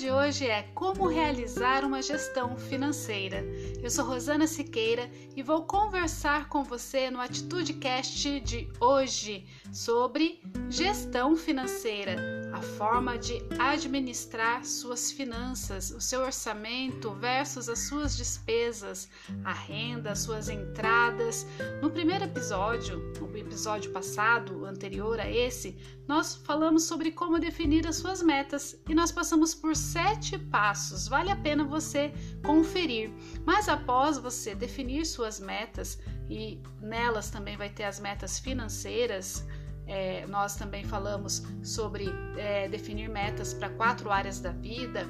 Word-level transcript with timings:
de 0.00 0.10
hoje 0.10 0.46
é 0.46 0.62
Como 0.74 1.06
realizar 1.06 1.84
uma 1.84 2.00
gestão 2.00 2.56
financeira. 2.56 3.44
Eu 3.82 3.90
sou 3.90 4.06
Rosana 4.06 4.46
Siqueira 4.46 5.10
e 5.36 5.42
vou 5.42 5.64
conversar 5.64 6.48
com 6.48 6.64
você 6.64 7.10
no 7.10 7.20
Atitude 7.20 7.74
Cast 7.74 8.40
de 8.40 8.66
hoje 8.80 9.44
sobre 9.70 10.40
gestão 10.70 11.36
financeira 11.36 12.39
a 12.60 12.62
forma 12.62 13.16
de 13.16 13.42
administrar 13.58 14.66
suas 14.66 15.10
finanças, 15.10 15.90
o 15.92 15.98
seu 15.98 16.20
orçamento 16.20 17.10
versus 17.14 17.70
as 17.70 17.78
suas 17.88 18.14
despesas, 18.14 19.08
a 19.42 19.52
renda, 19.54 20.10
as 20.12 20.18
suas 20.18 20.50
entradas. 20.50 21.46
No 21.80 21.90
primeiro 21.90 22.24
episódio, 22.24 22.98
no 23.18 23.34
episódio 23.38 23.90
passado, 23.92 24.66
anterior 24.66 25.18
a 25.18 25.30
esse, 25.30 25.78
nós 26.06 26.34
falamos 26.34 26.82
sobre 26.82 27.12
como 27.12 27.38
definir 27.38 27.86
as 27.86 27.96
suas 27.96 28.20
metas 28.20 28.78
e 28.86 28.94
nós 28.94 29.10
passamos 29.10 29.54
por 29.54 29.74
sete 29.74 30.36
passos. 30.36 31.08
Vale 31.08 31.30
a 31.30 31.36
pena 31.36 31.64
você 31.64 32.12
conferir. 32.44 33.10
Mas 33.46 33.70
após 33.70 34.18
você 34.18 34.54
definir 34.54 35.06
suas 35.06 35.40
metas, 35.40 35.98
e 36.28 36.62
nelas 36.80 37.30
também 37.30 37.56
vai 37.56 37.70
ter 37.70 37.84
as 37.84 37.98
metas 37.98 38.38
financeiras, 38.38 39.46
é, 39.90 40.24
nós 40.28 40.54
também 40.54 40.84
falamos 40.84 41.42
sobre 41.64 42.08
é, 42.38 42.68
definir 42.68 43.08
metas 43.08 43.52
para 43.52 43.68
quatro 43.70 44.08
áreas 44.08 44.38
da 44.38 44.52
vida: 44.52 45.04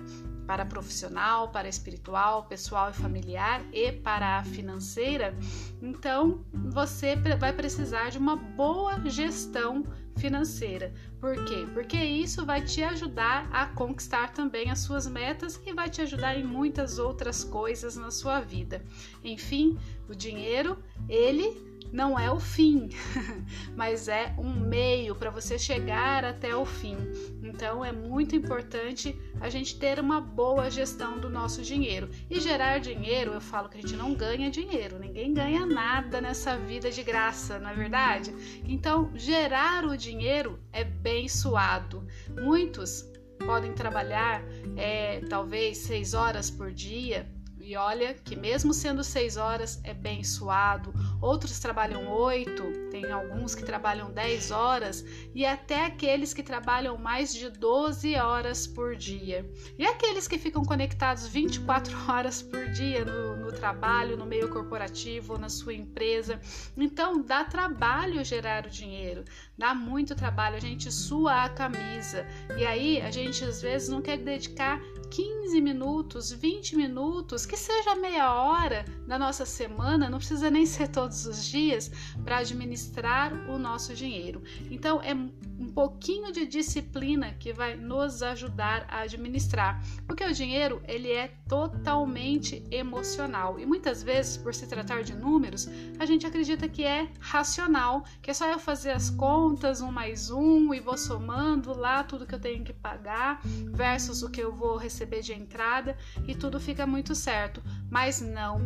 para 0.46 0.64
profissional, 0.64 1.50
para 1.50 1.68
espiritual, 1.68 2.46
pessoal 2.46 2.88
e 2.88 2.94
familiar 2.94 3.62
e 3.74 3.92
para 3.92 4.38
a 4.38 4.44
financeira. 4.44 5.36
Então, 5.82 6.42
você 6.72 7.14
vai 7.38 7.52
precisar 7.52 8.08
de 8.08 8.16
uma 8.16 8.36
boa 8.36 8.98
gestão 9.04 9.84
financeira. 10.16 10.94
Por 11.20 11.44
quê? 11.44 11.66
Porque 11.74 11.96
isso 11.96 12.46
vai 12.46 12.62
te 12.62 12.82
ajudar 12.82 13.50
a 13.52 13.66
conquistar 13.66 14.32
também 14.32 14.70
as 14.70 14.78
suas 14.78 15.06
metas 15.06 15.60
e 15.66 15.74
vai 15.74 15.90
te 15.90 16.00
ajudar 16.00 16.36
em 16.36 16.44
muitas 16.44 16.98
outras 16.98 17.44
coisas 17.44 17.96
na 17.96 18.10
sua 18.10 18.40
vida. 18.40 18.82
Enfim, 19.22 19.78
o 20.08 20.14
dinheiro, 20.14 20.82
ele 21.06 21.69
não 21.92 22.18
é 22.18 22.30
o 22.30 22.38
fim, 22.38 22.88
mas 23.76 24.08
é 24.08 24.34
um 24.38 24.52
meio 24.52 25.14
para 25.14 25.30
você 25.30 25.58
chegar 25.58 26.24
até 26.24 26.54
o 26.54 26.64
fim. 26.64 26.96
Então 27.42 27.84
é 27.84 27.92
muito 27.92 28.36
importante 28.36 29.18
a 29.40 29.48
gente 29.48 29.78
ter 29.78 29.98
uma 29.98 30.20
boa 30.20 30.70
gestão 30.70 31.18
do 31.18 31.28
nosso 31.28 31.62
dinheiro. 31.62 32.08
E 32.28 32.40
gerar 32.40 32.78
dinheiro, 32.78 33.32
eu 33.32 33.40
falo 33.40 33.68
que 33.68 33.78
a 33.78 33.80
gente 33.80 33.96
não 33.96 34.14
ganha 34.14 34.50
dinheiro, 34.50 34.98
ninguém 34.98 35.34
ganha 35.34 35.66
nada 35.66 36.20
nessa 36.20 36.56
vida 36.56 36.90
de 36.90 37.02
graça, 37.02 37.58
não 37.58 37.70
é 37.70 37.74
verdade? 37.74 38.34
Então, 38.64 39.10
gerar 39.14 39.84
o 39.84 39.96
dinheiro 39.96 40.58
é 40.72 40.84
bem 40.84 41.28
suado. 41.28 42.06
Muitos 42.40 43.10
podem 43.44 43.72
trabalhar 43.72 44.42
é, 44.76 45.20
talvez 45.28 45.78
seis 45.78 46.14
horas 46.14 46.50
por 46.50 46.70
dia 46.70 47.26
e 47.70 47.76
olha 47.76 48.14
que 48.14 48.34
mesmo 48.34 48.74
sendo 48.74 49.04
seis 49.04 49.36
horas 49.36 49.80
é 49.84 49.94
bem 49.94 50.24
suado. 50.24 50.92
Outros 51.22 51.60
trabalham 51.60 52.10
oito, 52.10 52.64
tem 52.90 53.12
alguns 53.12 53.54
que 53.54 53.62
trabalham 53.62 54.10
dez 54.10 54.50
horas 54.50 55.04
e 55.32 55.46
até 55.46 55.84
aqueles 55.84 56.34
que 56.34 56.42
trabalham 56.42 56.98
mais 56.98 57.32
de 57.32 57.48
12 57.48 58.16
horas 58.16 58.66
por 58.66 58.96
dia. 58.96 59.48
E 59.78 59.86
aqueles 59.86 60.26
que 60.26 60.36
ficam 60.36 60.64
conectados 60.64 61.28
24 61.28 61.96
horas 62.10 62.42
por 62.42 62.68
dia 62.70 63.04
no, 63.04 63.36
no 63.36 63.52
trabalho, 63.52 64.16
no 64.16 64.26
meio 64.26 64.50
corporativo, 64.50 65.38
na 65.38 65.48
sua 65.48 65.72
empresa. 65.72 66.40
Então 66.76 67.22
dá 67.22 67.44
trabalho 67.44 68.24
gerar 68.24 68.66
o 68.66 68.70
dinheiro, 68.70 69.24
dá 69.56 69.76
muito 69.76 70.16
trabalho, 70.16 70.56
a 70.56 70.60
gente 70.60 70.90
sua 70.90 71.44
a 71.44 71.48
camisa. 71.48 72.26
E 72.58 72.66
aí 72.66 73.00
a 73.00 73.12
gente 73.12 73.44
às 73.44 73.62
vezes 73.62 73.88
não 73.88 74.02
quer 74.02 74.18
dedicar 74.18 74.80
15 75.10 75.60
minutos, 75.60 76.30
20 76.30 76.76
minutos, 76.76 77.44
que 77.44 77.56
seja 77.56 77.96
meia 77.96 78.32
hora 78.32 78.84
da 79.06 79.18
nossa 79.18 79.44
semana, 79.44 80.08
não 80.08 80.18
precisa 80.18 80.50
nem 80.50 80.64
ser 80.64 80.88
todos 80.88 81.26
os 81.26 81.44
dias, 81.44 81.90
para 82.24 82.38
administrar 82.38 83.32
o 83.50 83.58
nosso 83.58 83.92
dinheiro. 83.92 84.42
Então, 84.70 85.02
é 85.02 85.12
um 85.12 85.68
pouquinho 85.68 86.32
de 86.32 86.46
disciplina 86.46 87.34
que 87.34 87.52
vai 87.52 87.76
nos 87.76 88.22
ajudar 88.22 88.86
a 88.88 89.00
administrar, 89.00 89.84
porque 90.06 90.24
o 90.24 90.32
dinheiro 90.32 90.80
ele 90.86 91.10
é 91.10 91.28
totalmente 91.48 92.64
emocional 92.70 93.58
e 93.58 93.66
muitas 93.66 94.02
vezes, 94.02 94.36
por 94.36 94.54
se 94.54 94.66
tratar 94.66 95.02
de 95.02 95.14
números, 95.14 95.68
a 95.98 96.06
gente 96.06 96.26
acredita 96.26 96.68
que 96.68 96.84
é 96.84 97.10
racional, 97.18 98.04
que 98.22 98.30
é 98.30 98.34
só 98.34 98.48
eu 98.48 98.58
fazer 98.58 98.92
as 98.92 99.10
contas, 99.10 99.80
um 99.80 99.90
mais 99.90 100.30
um, 100.30 100.72
e 100.72 100.80
vou 100.80 100.96
somando 100.96 101.76
lá 101.76 102.04
tudo 102.04 102.26
que 102.26 102.34
eu 102.34 102.40
tenho 102.40 102.64
que 102.64 102.72
pagar 102.72 103.40
versus 103.72 104.22
o 104.22 104.30
que 104.30 104.40
eu 104.40 104.52
vou 104.52 104.76
receber 104.76 104.99
de 105.06 105.32
entrada 105.32 105.96
e 106.26 106.34
tudo 106.34 106.60
fica 106.60 106.86
muito 106.86 107.14
certo. 107.14 107.62
Mas 107.90 108.20
não. 108.20 108.58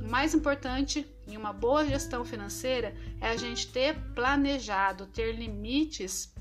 O 0.00 0.10
mais 0.10 0.34
importante 0.34 1.06
em 1.26 1.36
uma 1.36 1.52
boa 1.52 1.86
gestão 1.86 2.24
financeira 2.24 2.94
é 3.20 3.28
a 3.28 3.36
gente 3.36 3.68
ter 3.68 3.96
planejado, 4.14 5.06
ter 5.06 5.32
limites 5.32 6.32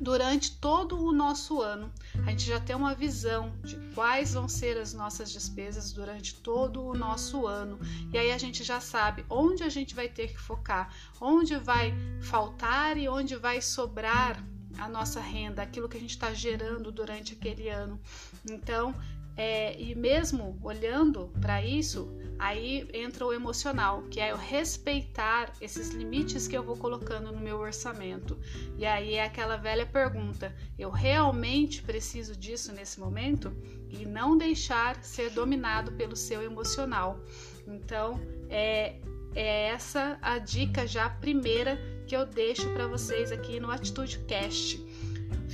durante 0.00 0.56
todo 0.56 1.02
o 1.02 1.12
nosso 1.12 1.60
ano. 1.60 1.92
A 2.26 2.30
gente 2.30 2.44
já 2.44 2.60
tem 2.60 2.76
uma 2.76 2.94
visão 2.94 3.52
de 3.64 3.76
quais 3.94 4.34
vão 4.34 4.48
ser 4.48 4.78
as 4.78 4.92
nossas 4.94 5.30
despesas 5.30 5.92
durante 5.92 6.34
todo 6.34 6.84
o 6.84 6.94
nosso 6.94 7.46
ano. 7.46 7.78
E 8.12 8.18
aí 8.18 8.30
a 8.30 8.38
gente 8.38 8.62
já 8.62 8.80
sabe 8.80 9.24
onde 9.28 9.62
a 9.62 9.68
gente 9.68 9.94
vai 9.94 10.08
ter 10.08 10.28
que 10.28 10.38
focar, 10.38 10.94
onde 11.20 11.56
vai 11.56 11.94
faltar 12.20 12.96
e 12.96 13.08
onde 13.08 13.36
vai 13.36 13.60
sobrar 13.60 14.42
a 14.78 14.88
nossa 14.88 15.20
renda, 15.20 15.62
aquilo 15.62 15.88
que 15.88 15.96
a 15.96 16.00
gente 16.00 16.10
está 16.10 16.32
gerando 16.32 16.92
durante 16.92 17.32
aquele 17.32 17.68
ano. 17.68 18.00
Então, 18.48 18.94
é, 19.38 19.80
e 19.80 19.94
mesmo 19.94 20.58
olhando 20.60 21.32
para 21.40 21.64
isso, 21.64 22.12
aí 22.40 22.88
entra 22.92 23.24
o 23.24 23.32
emocional, 23.32 24.02
que 24.10 24.18
é 24.18 24.32
eu 24.32 24.36
respeitar 24.36 25.52
esses 25.60 25.90
limites 25.90 26.48
que 26.48 26.58
eu 26.58 26.62
vou 26.64 26.76
colocando 26.76 27.30
no 27.30 27.38
meu 27.38 27.58
orçamento. 27.58 28.36
E 28.76 28.84
aí 28.84 29.14
é 29.14 29.22
aquela 29.22 29.56
velha 29.56 29.86
pergunta: 29.86 30.52
eu 30.76 30.90
realmente 30.90 31.82
preciso 31.82 32.36
disso 32.36 32.72
nesse 32.72 32.98
momento? 32.98 33.56
E 33.88 34.04
não 34.04 34.36
deixar 34.36 35.04
ser 35.04 35.30
dominado 35.30 35.92
pelo 35.92 36.16
seu 36.16 36.42
emocional. 36.42 37.20
Então, 37.64 38.20
é, 38.50 38.96
é 39.36 39.68
essa 39.68 40.18
a 40.20 40.38
dica 40.38 40.84
já 40.84 41.08
primeira 41.08 41.78
que 42.08 42.16
eu 42.16 42.26
deixo 42.26 42.68
para 42.70 42.88
vocês 42.88 43.30
aqui 43.30 43.60
no 43.60 43.70
Atitude 43.70 44.18
Cast 44.26 44.84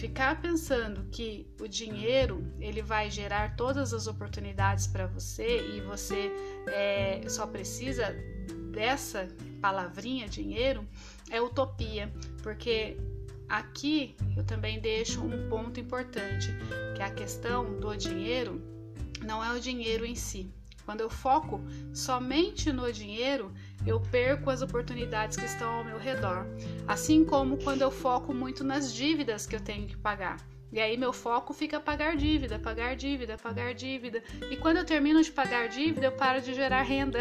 ficar 0.05 0.39
pensando 0.39 1.09
que 1.11 1.47
o 1.59 1.67
dinheiro 1.67 2.47
ele 2.61 2.83
vai 2.83 3.11
gerar 3.11 3.57
todas 3.57 3.95
as 3.95 4.07
oportunidades 4.07 4.87
para 4.87 5.07
você 5.07 5.67
e 5.75 5.81
você 5.81 6.31
é, 6.67 7.23
só 7.27 7.47
precisa 7.47 8.15
dessa 8.71 9.27
palavrinha 9.63 10.29
dinheiro 10.29 10.87
é 11.31 11.41
utopia, 11.41 12.13
porque 12.43 12.99
aqui 13.49 14.15
eu 14.37 14.45
também 14.45 14.79
deixo 14.79 15.23
um 15.25 15.49
ponto 15.49 15.81
importante, 15.81 16.51
que 16.95 17.01
é 17.01 17.07
a 17.07 17.11
questão 17.11 17.81
do 17.81 17.97
dinheiro 17.97 18.61
não 19.23 19.43
é 19.43 19.57
o 19.57 19.59
dinheiro 19.59 20.05
em 20.05 20.15
si. 20.15 20.53
Quando 20.85 21.01
eu 21.01 21.09
foco 21.09 21.63
somente 21.95 22.71
no 22.71 22.93
dinheiro, 22.93 23.51
eu 23.87 24.01
perco 24.01 24.51
as 24.51 24.63
oportunidades 24.63 25.37
que 25.37 25.45
estão 25.45 25.71
ao 25.71 25.85
meu 25.85 25.99
redor. 25.99 26.47
Assim 26.87 27.25
como 27.25 27.57
quando 27.59 27.83
eu 27.83 27.91
foco 27.91 28.33
muito 28.33 28.65
nas 28.65 28.93
dívidas 28.93 29.47
que 29.47 29.57
eu 29.57 29.61
tenho 29.61 29.87
que 29.87 29.97
pagar. 29.97 30.39
E 30.75 30.81
aí 30.81 30.97
meu 30.97 31.13
foco 31.13 31.55
fica 31.55 31.79
pagar 31.79 32.17
dívida, 32.17 32.59
pagar 32.59 32.97
dívida, 32.97 33.39
pagar 33.39 33.73
dívida. 33.73 34.21
E 34.51 34.57
quando 34.57 34.79
eu 34.79 34.85
termino 34.85 35.23
de 35.23 35.31
pagar 35.31 35.69
dívida, 35.69 36.07
eu 36.07 36.11
paro 36.11 36.43
de 36.43 36.53
gerar 36.53 36.83
renda. 36.83 37.21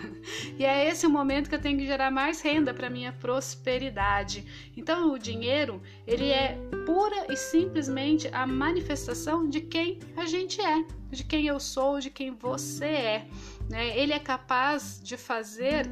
e 0.58 0.64
é 0.64 0.88
esse 0.88 1.06
o 1.06 1.10
momento 1.10 1.50
que 1.50 1.54
eu 1.54 1.60
tenho 1.60 1.78
que 1.78 1.86
gerar 1.86 2.10
mais 2.10 2.40
renda 2.40 2.72
para 2.72 2.88
minha 2.88 3.12
prosperidade. 3.12 4.70
Então 4.74 5.12
o 5.12 5.18
dinheiro, 5.18 5.82
ele 6.06 6.30
é 6.30 6.56
pura 6.86 7.30
e 7.30 7.36
simplesmente 7.36 8.28
a 8.32 8.46
manifestação 8.46 9.46
de 9.46 9.60
quem 9.60 9.98
a 10.16 10.24
gente 10.24 10.58
é, 10.62 10.82
de 11.10 11.22
quem 11.22 11.46
eu 11.46 11.60
sou, 11.60 12.00
de 12.00 12.08
quem 12.08 12.30
você 12.30 12.86
é. 12.86 13.26
Né? 13.68 13.94
Ele 13.98 14.14
é 14.14 14.18
capaz 14.18 15.02
de 15.04 15.18
fazer 15.18 15.86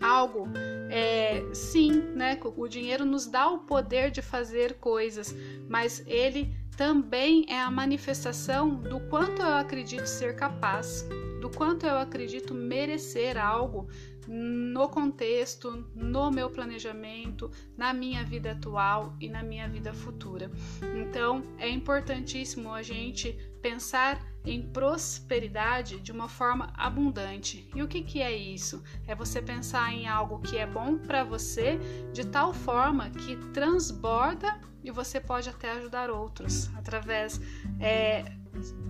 algo, 0.00 0.48
é, 0.90 1.44
sim, 1.52 1.92
né? 2.14 2.38
O 2.56 2.68
dinheiro 2.68 3.04
nos 3.04 3.26
dá 3.26 3.48
o 3.48 3.60
poder 3.60 4.10
de 4.10 4.22
fazer 4.22 4.74
coisas, 4.74 5.34
mas 5.68 6.02
ele 6.06 6.54
também 6.76 7.44
é 7.48 7.60
a 7.60 7.70
manifestação 7.70 8.76
do 8.76 9.00
quanto 9.00 9.42
eu 9.42 9.54
acredito 9.54 10.06
ser 10.06 10.36
capaz, 10.36 11.04
do 11.40 11.50
quanto 11.50 11.84
eu 11.84 11.98
acredito 11.98 12.54
merecer 12.54 13.36
algo 13.36 13.88
no 14.28 14.88
contexto, 14.88 15.86
no 15.94 16.30
meu 16.30 16.50
planejamento, 16.50 17.50
na 17.76 17.94
minha 17.94 18.22
vida 18.22 18.52
atual 18.52 19.16
e 19.18 19.28
na 19.28 19.42
minha 19.42 19.66
vida 19.66 19.92
futura. 19.94 20.50
Então, 20.94 21.42
é 21.58 21.68
importantíssimo 21.68 22.72
a 22.72 22.82
gente 22.82 23.36
pensar 23.60 24.24
em 24.44 24.62
prosperidade 24.62 26.00
de 26.00 26.10
uma 26.10 26.28
forma 26.28 26.72
abundante. 26.74 27.68
E 27.74 27.82
o 27.82 27.88
que, 27.88 28.02
que 28.02 28.22
é 28.22 28.34
isso? 28.34 28.82
É 29.06 29.14
você 29.14 29.42
pensar 29.42 29.92
em 29.92 30.08
algo 30.08 30.40
que 30.40 30.56
é 30.56 30.66
bom 30.66 30.96
para 30.96 31.22
você 31.24 31.78
de 32.12 32.26
tal 32.26 32.54
forma 32.54 33.10
que 33.10 33.36
transborda 33.52 34.58
e 34.82 34.90
você 34.90 35.20
pode 35.20 35.48
até 35.48 35.72
ajudar 35.72 36.10
outros 36.10 36.70
através 36.76 37.40
é, 37.78 38.24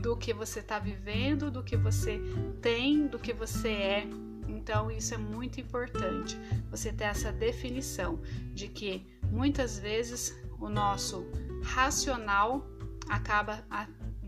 do 0.00 0.16
que 0.16 0.32
você 0.32 0.60
está 0.60 0.78
vivendo, 0.78 1.50
do 1.50 1.62
que 1.62 1.76
você 1.76 2.20
tem, 2.60 3.06
do 3.06 3.18
que 3.18 3.32
você 3.32 3.68
é. 3.68 4.08
Então, 4.46 4.90
isso 4.90 5.14
é 5.14 5.18
muito 5.18 5.60
importante, 5.60 6.38
você 6.70 6.92
ter 6.92 7.04
essa 7.04 7.32
definição 7.32 8.20
de 8.54 8.68
que 8.68 9.06
muitas 9.24 9.78
vezes 9.78 10.38
o 10.58 10.68
nosso 10.68 11.26
racional 11.62 12.66
acaba 13.08 13.64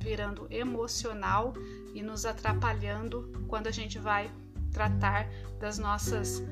virando 0.00 0.46
emocional 0.50 1.54
e 1.94 2.02
nos 2.02 2.24
atrapalhando 2.24 3.30
quando 3.46 3.66
a 3.66 3.70
gente 3.70 3.98
vai 3.98 4.30
tratar 4.72 5.28
das 5.58 5.78
nossas 5.78 6.42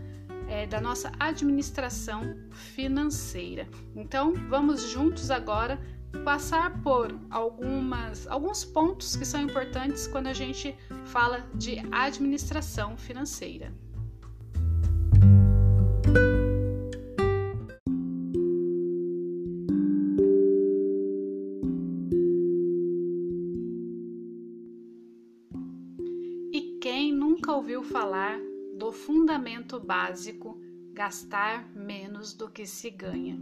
é, 0.48 0.66
da 0.66 0.80
nossa 0.80 1.12
administração 1.20 2.36
financeira. 2.50 3.68
Então, 3.94 4.32
vamos 4.48 4.90
juntos 4.90 5.30
agora 5.30 5.78
passar 6.24 6.82
por 6.82 7.14
algumas, 7.28 8.26
alguns 8.26 8.64
pontos 8.64 9.14
que 9.14 9.26
são 9.26 9.42
importantes 9.42 10.06
quando 10.06 10.26
a 10.26 10.32
gente 10.32 10.74
fala 11.04 11.46
de 11.54 11.82
administração 11.92 12.96
financeira. 12.96 13.72
Falar 27.88 28.38
do 28.74 28.92
fundamento 28.92 29.80
básico 29.80 30.60
gastar 30.92 31.70
menos 31.74 32.34
do 32.34 32.48
que 32.50 32.66
se 32.66 32.90
ganha? 32.90 33.38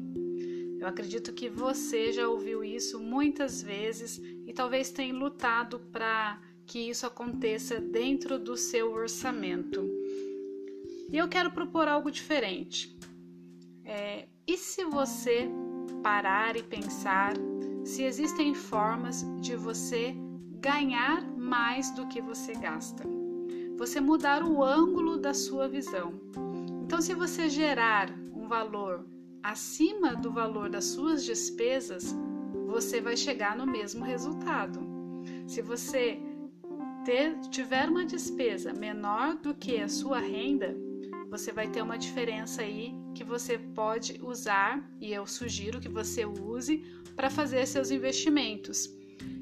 Eu 0.78 0.86
acredito 0.86 1.32
que 1.32 1.48
você 1.48 2.12
já 2.12 2.28
ouviu 2.28 2.62
isso 2.62 3.00
muitas 3.00 3.62
vezes 3.62 4.18
e 4.46 4.52
talvez 4.52 4.90
tenha 4.90 5.12
lutado 5.12 5.80
para 5.90 6.40
que 6.66 6.90
isso 6.90 7.06
aconteça 7.06 7.80
dentro 7.80 8.38
do 8.38 8.56
seu 8.56 8.92
orçamento. 8.92 9.88
E 11.10 11.16
eu 11.16 11.28
quero 11.28 11.50
propor 11.50 11.88
algo 11.88 12.10
diferente. 12.10 12.96
É, 13.84 14.28
e 14.46 14.56
se 14.56 14.84
você 14.84 15.48
parar 16.02 16.56
e 16.56 16.62
pensar 16.62 17.34
se 17.84 18.02
existem 18.02 18.54
formas 18.54 19.24
de 19.40 19.56
você 19.56 20.14
ganhar 20.60 21.22
mais 21.36 21.94
do 21.94 22.06
que 22.08 22.20
você 22.20 22.52
gasta? 22.54 23.15
Você 23.76 24.00
mudar 24.00 24.42
o 24.42 24.64
ângulo 24.64 25.18
da 25.18 25.34
sua 25.34 25.68
visão. 25.68 26.14
Então, 26.82 27.00
se 27.00 27.14
você 27.14 27.48
gerar 27.48 28.10
um 28.34 28.48
valor 28.48 29.06
acima 29.42 30.16
do 30.16 30.32
valor 30.32 30.70
das 30.70 30.86
suas 30.86 31.24
despesas, 31.24 32.14
você 32.66 33.00
vai 33.00 33.16
chegar 33.16 33.56
no 33.56 33.66
mesmo 33.66 34.04
resultado. 34.04 34.80
Se 35.46 35.60
você 35.62 36.18
ter, 37.04 37.38
tiver 37.50 37.88
uma 37.88 38.04
despesa 38.04 38.72
menor 38.72 39.36
do 39.36 39.54
que 39.54 39.80
a 39.80 39.88
sua 39.88 40.18
renda, 40.18 40.74
você 41.30 41.52
vai 41.52 41.68
ter 41.68 41.82
uma 41.82 41.98
diferença 41.98 42.62
aí 42.62 42.94
que 43.14 43.24
você 43.24 43.58
pode 43.58 44.20
usar 44.22 44.88
e 45.00 45.12
eu 45.12 45.26
sugiro 45.26 45.80
que 45.80 45.88
você 45.88 46.24
use 46.24 46.82
para 47.14 47.30
fazer 47.30 47.66
seus 47.66 47.90
investimentos. 47.90 48.90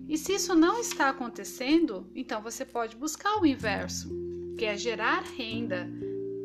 E 0.08 0.19
se 0.19 0.34
isso 0.34 0.54
não 0.54 0.78
está 0.78 1.08
acontecendo, 1.08 2.06
então 2.14 2.42
você 2.42 2.64
pode 2.64 2.96
buscar 2.96 3.40
o 3.40 3.46
inverso, 3.46 4.24
que 4.56 4.64
é 4.64 4.76
gerar 4.76 5.22
renda 5.36 5.88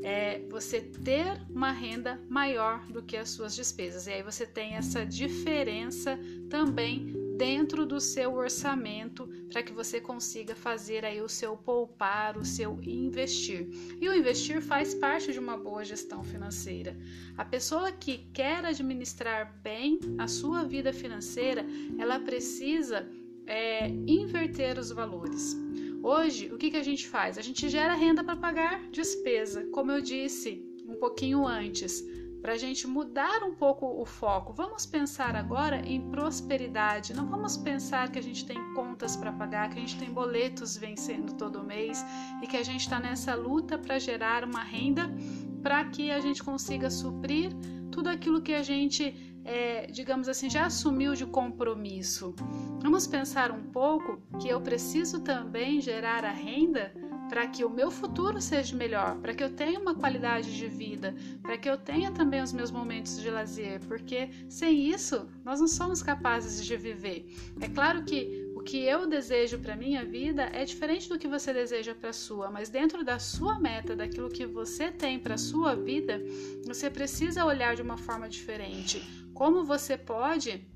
é 0.02 0.42
você 0.50 0.80
ter 0.82 1.42
uma 1.50 1.72
renda 1.72 2.20
maior 2.30 2.86
do 2.88 3.04
que 3.04 3.18
as 3.18 3.30
suas 3.30 3.56
despesas. 3.56 4.08
E 4.08 4.12
aí 4.12 4.24
você 4.24 4.46
tem 4.46 4.76
essa 4.76 5.06
diferença 5.06 6.18
também 6.50 7.14
dentro 7.38 7.86
do 7.86 8.02
seu 8.02 8.34
orçamento 8.34 9.28
para 9.50 9.64
que 9.64 9.72
você 9.72 10.02
consiga 10.02 10.56
fazer 10.56 11.06
aí 11.06 11.22
o 11.22 11.30
seu 11.30 11.56
poupar, 11.56 12.38
o 12.38 12.46
seu 12.46 12.80
investir. 12.84 13.68
E 14.00 14.10
o 14.10 14.14
investir 14.14 14.62
faz 14.62 14.94
parte 14.94 15.32
de 15.32 15.40
uma 15.40 15.58
boa 15.58 15.84
gestão 15.84 16.24
financeira. 16.24 16.98
A 17.38 17.46
pessoa 17.46 17.92
que 17.92 18.30
quer 18.34 18.66
administrar 18.66 19.58
bem 19.62 20.00
a 20.18 20.28
sua 20.28 20.64
vida 20.64 20.92
financeira, 20.92 21.66
ela 21.98 22.20
precisa 22.20 23.08
é, 23.46 23.88
inverter 23.88 24.78
os 24.78 24.92
valores. 24.92 25.56
Hoje, 26.02 26.50
o 26.54 26.58
que, 26.58 26.72
que 26.72 26.78
a 26.78 26.84
gente 26.84 27.08
faz? 27.08 27.38
A 27.38 27.42
gente 27.42 27.68
gera 27.68 27.94
renda 27.94 28.24
para 28.24 28.36
pagar 28.36 28.90
despesa, 28.90 29.66
como 29.72 29.92
eu 29.92 30.02
disse 30.02 30.64
um 30.88 30.96
pouquinho 30.96 31.46
antes, 31.46 32.02
para 32.42 32.54
a 32.54 32.58
gente 32.58 32.88
mudar 32.88 33.44
um 33.44 33.54
pouco 33.54 33.86
o 33.86 34.06
foco. 34.06 34.54
Vamos 34.54 34.86
pensar 34.86 35.36
agora 35.36 35.82
em 35.86 36.10
prosperidade. 36.10 37.14
Não 37.14 37.28
vamos 37.28 37.58
pensar 37.58 38.10
que 38.10 38.18
a 38.18 38.24
gente 38.24 38.46
tem 38.46 38.58
contas 38.74 39.18
para 39.18 39.34
pagar, 39.34 39.70
que 39.70 39.78
a 39.78 39.82
gente 39.82 40.00
tem 40.00 40.10
boletos 40.10 40.78
vencendo 40.78 41.34
todo 41.34 41.64
mês 41.66 42.04
e 42.42 42.48
que 42.48 42.56
a 42.56 42.64
gente 42.64 42.82
está 42.82 42.98
nessa 42.98 43.36
luta 43.36 43.78
para 43.78 44.00
gerar 44.00 44.46
uma 44.46 44.64
renda 44.64 45.14
para 45.62 45.84
que 45.84 46.10
a 46.10 46.20
gente 46.22 46.42
consiga 46.42 46.90
suprir 46.90 47.52
tudo 47.92 48.08
aquilo 48.08 48.42
que 48.42 48.54
a 48.54 48.64
gente 48.64 49.29
é, 49.44 49.88
digamos 49.88 50.28
assim, 50.28 50.50
já 50.50 50.66
assumiu 50.66 51.14
de 51.14 51.26
compromisso. 51.26 52.36
Vamos 52.82 53.08
pensar 53.08 53.52
um 53.52 53.64
pouco 53.64 54.22
que 54.40 54.48
eu 54.48 54.62
preciso 54.62 55.22
também 55.22 55.82
gerar 55.82 56.24
a 56.24 56.32
renda 56.32 56.94
para 57.30 57.48
que 57.48 57.64
o 57.64 57.70
meu 57.70 57.92
futuro 57.92 58.42
seja 58.42 58.76
melhor, 58.76 59.18
para 59.20 59.36
que 59.36 59.44
eu 59.44 59.52
tenha 59.52 59.80
uma 59.80 59.94
qualidade 59.94 60.58
de 60.58 60.68
vida, 60.68 61.16
para 61.44 61.58
que 61.58 61.70
eu 61.70 61.78
tenha 61.78 62.12
também 62.12 62.42
os 62.42 62.52
meus 62.52 62.72
momentos 62.72 63.22
de 63.22 63.30
lazer, 63.30 63.80
porque 63.82 64.32
sem 64.50 64.90
isso 64.90 65.28
nós 65.46 65.60
não 65.60 65.68
somos 65.68 66.02
capazes 66.02 66.66
de 66.66 66.76
viver. 66.76 67.28
É 67.62 67.68
claro 67.68 68.04
que 68.04 68.50
o 68.56 68.62
que 68.62 68.84
eu 68.84 69.08
desejo 69.08 69.60
para 69.60 69.76
minha 69.76 70.04
vida 70.04 70.50
é 70.52 70.66
diferente 70.66 71.08
do 71.08 71.20
que 71.20 71.28
você 71.28 71.54
deseja 71.54 71.94
para 71.94 72.12
sua, 72.12 72.50
mas 72.50 72.68
dentro 72.68 73.06
da 73.06 73.20
sua 73.20 73.60
meta, 73.60 73.96
daquilo 73.96 74.28
que 74.28 74.46
você 74.46 74.92
tem 74.92 75.20
para 75.20 75.38
sua 75.38 75.76
vida, 75.76 76.22
você 76.66 76.90
precisa 76.90 77.46
olhar 77.46 77.76
de 77.76 77.82
uma 77.82 77.96
forma 77.96 78.28
diferente 78.28 79.19
como 79.40 79.64
você 79.64 79.98
pode 79.98 80.68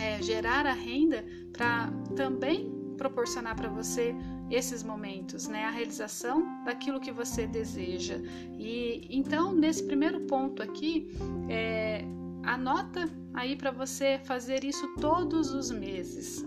é, 0.00 0.22
gerar 0.22 0.64
a 0.64 0.72
renda 0.72 1.22
para 1.52 1.92
também 2.16 2.72
proporcionar 2.96 3.54
para 3.54 3.68
você 3.68 4.14
esses 4.50 4.82
momentos, 4.82 5.46
né? 5.46 5.64
A 5.64 5.70
realização 5.70 6.64
daquilo 6.64 6.98
que 6.98 7.12
você 7.12 7.46
deseja. 7.46 8.16
E 8.58 9.06
então, 9.10 9.52
nesse 9.52 9.84
primeiro 9.84 10.20
ponto 10.20 10.62
aqui, 10.62 11.10
é, 11.46 12.06
anota 12.42 13.06
aí 13.34 13.54
para 13.54 13.70
você 13.70 14.18
fazer 14.24 14.64
isso 14.64 14.94
todos 14.94 15.52
os 15.52 15.70
meses 15.70 16.42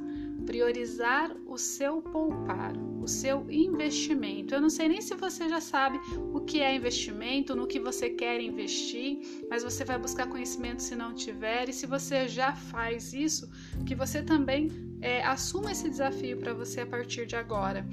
priorizar 0.50 1.32
o 1.46 1.60
seu 1.60 2.02
poupar, 2.02 2.74
o 3.00 3.08
seu 3.08 3.46
investimento. 3.52 4.56
Eu 4.56 4.60
não 4.60 4.70
sei 4.72 4.88
nem 4.88 5.00
se 5.00 5.14
você 5.14 5.48
já 5.48 5.62
sabe 5.62 6.00
o 6.34 6.42
que 6.42 6.60
é 6.60 6.76
investimento, 6.76 7.56
no 7.56 7.68
que 7.68 7.80
você 7.80 8.10
quer 8.10 8.42
investir, 8.42 9.20
mas 9.48 9.64
você 9.64 9.86
vai 9.86 10.00
buscar 10.00 10.26
conhecimento 10.26 10.82
se 10.82 10.96
não 10.96 11.14
tiver. 11.14 11.70
E 11.70 11.74
se 11.74 11.86
você 11.86 12.28
já 12.28 12.56
faz 12.56 13.14
isso, 13.14 13.48
que 13.86 13.94
você 13.94 14.24
também 14.24 14.72
é, 15.02 15.24
assuma 15.24 15.72
esse 15.72 15.88
desafio 15.88 16.38
para 16.38 16.52
você 16.52 16.82
a 16.82 16.88
partir 16.88 17.28
de 17.28 17.36
agora. 17.36 17.86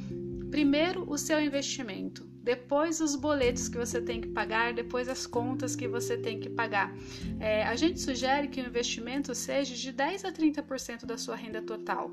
Primeiro, 0.51 1.05
o 1.07 1.19
seu 1.19 1.39
investimento 1.39 2.27
depois 2.43 3.01
os 3.01 3.17
boletos 3.17 3.69
que 3.69 3.77
você 3.77 4.01
tem 4.01 4.21
que 4.21 4.29
pagar, 4.29 4.73
depois 4.73 5.09
as 5.09 5.27
contas 5.27 5.75
que 5.75 5.89
você 5.89 6.17
tem 6.17 6.39
que 6.39 6.49
pagar. 6.49 6.95
É, 7.41 7.65
a 7.65 7.75
gente 7.75 8.01
sugere 8.01 8.47
que 8.47 8.61
o 8.61 8.67
investimento 8.67 9.35
seja 9.35 9.75
de 9.75 9.91
10 9.91 10.25
a 10.25 10.33
30% 10.33 11.05
da 11.05 11.19
sua 11.19 11.35
renda 11.35 11.61
total. 11.61 12.09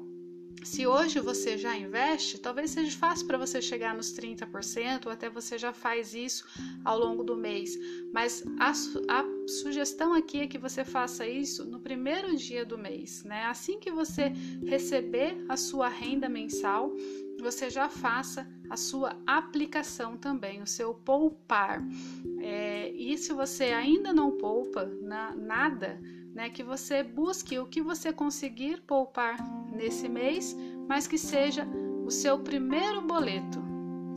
Se 0.63 0.87
hoje 0.87 1.19
você 1.19 1.57
já 1.57 1.77
investe, 1.77 2.37
talvez 2.37 2.71
seja 2.71 2.97
fácil 2.97 3.27
para 3.27 3.37
você 3.37 3.61
chegar 3.61 3.93
nos 3.93 4.13
30%, 4.13 5.05
ou 5.05 5.11
até 5.11 5.29
você 5.29 5.57
já 5.57 5.73
faz 5.73 6.13
isso 6.13 6.45
ao 6.85 6.97
longo 6.97 7.23
do 7.23 7.35
mês. 7.35 7.77
Mas 8.13 8.43
a, 8.59 8.71
a, 8.71 9.25
sugestão 9.47 10.13
aqui 10.13 10.41
é 10.41 10.47
que 10.47 10.57
você 10.57 10.85
faça 10.85 11.27
isso 11.27 11.65
no 11.65 11.79
primeiro 11.79 12.35
dia 12.35 12.65
do 12.65 12.77
mês, 12.77 13.23
né? 13.23 13.43
Assim 13.45 13.79
que 13.79 13.91
você 13.91 14.31
receber 14.65 15.43
a 15.49 15.57
sua 15.57 15.89
renda 15.89 16.29
mensal, 16.29 16.93
você 17.39 17.69
já 17.69 17.89
faça 17.89 18.47
a 18.69 18.77
sua 18.77 19.17
aplicação 19.27 20.17
também, 20.17 20.61
o 20.61 20.67
seu 20.67 20.93
poupar. 20.93 21.83
É, 22.39 22.89
e 22.91 23.17
se 23.17 23.33
você 23.33 23.65
ainda 23.65 24.13
não 24.13 24.31
poupa 24.31 24.85
na, 25.01 25.35
nada, 25.35 25.99
né, 26.33 26.49
que 26.49 26.63
você 26.63 27.03
busque 27.03 27.59
o 27.59 27.65
que 27.65 27.81
você 27.81 28.11
conseguir 28.11 28.81
poupar 28.81 29.37
nesse 29.71 30.09
mês, 30.09 30.55
mas 30.87 31.07
que 31.07 31.17
seja 31.17 31.67
o 32.05 32.11
seu 32.11 32.39
primeiro 32.39 33.01
boleto. 33.01 33.61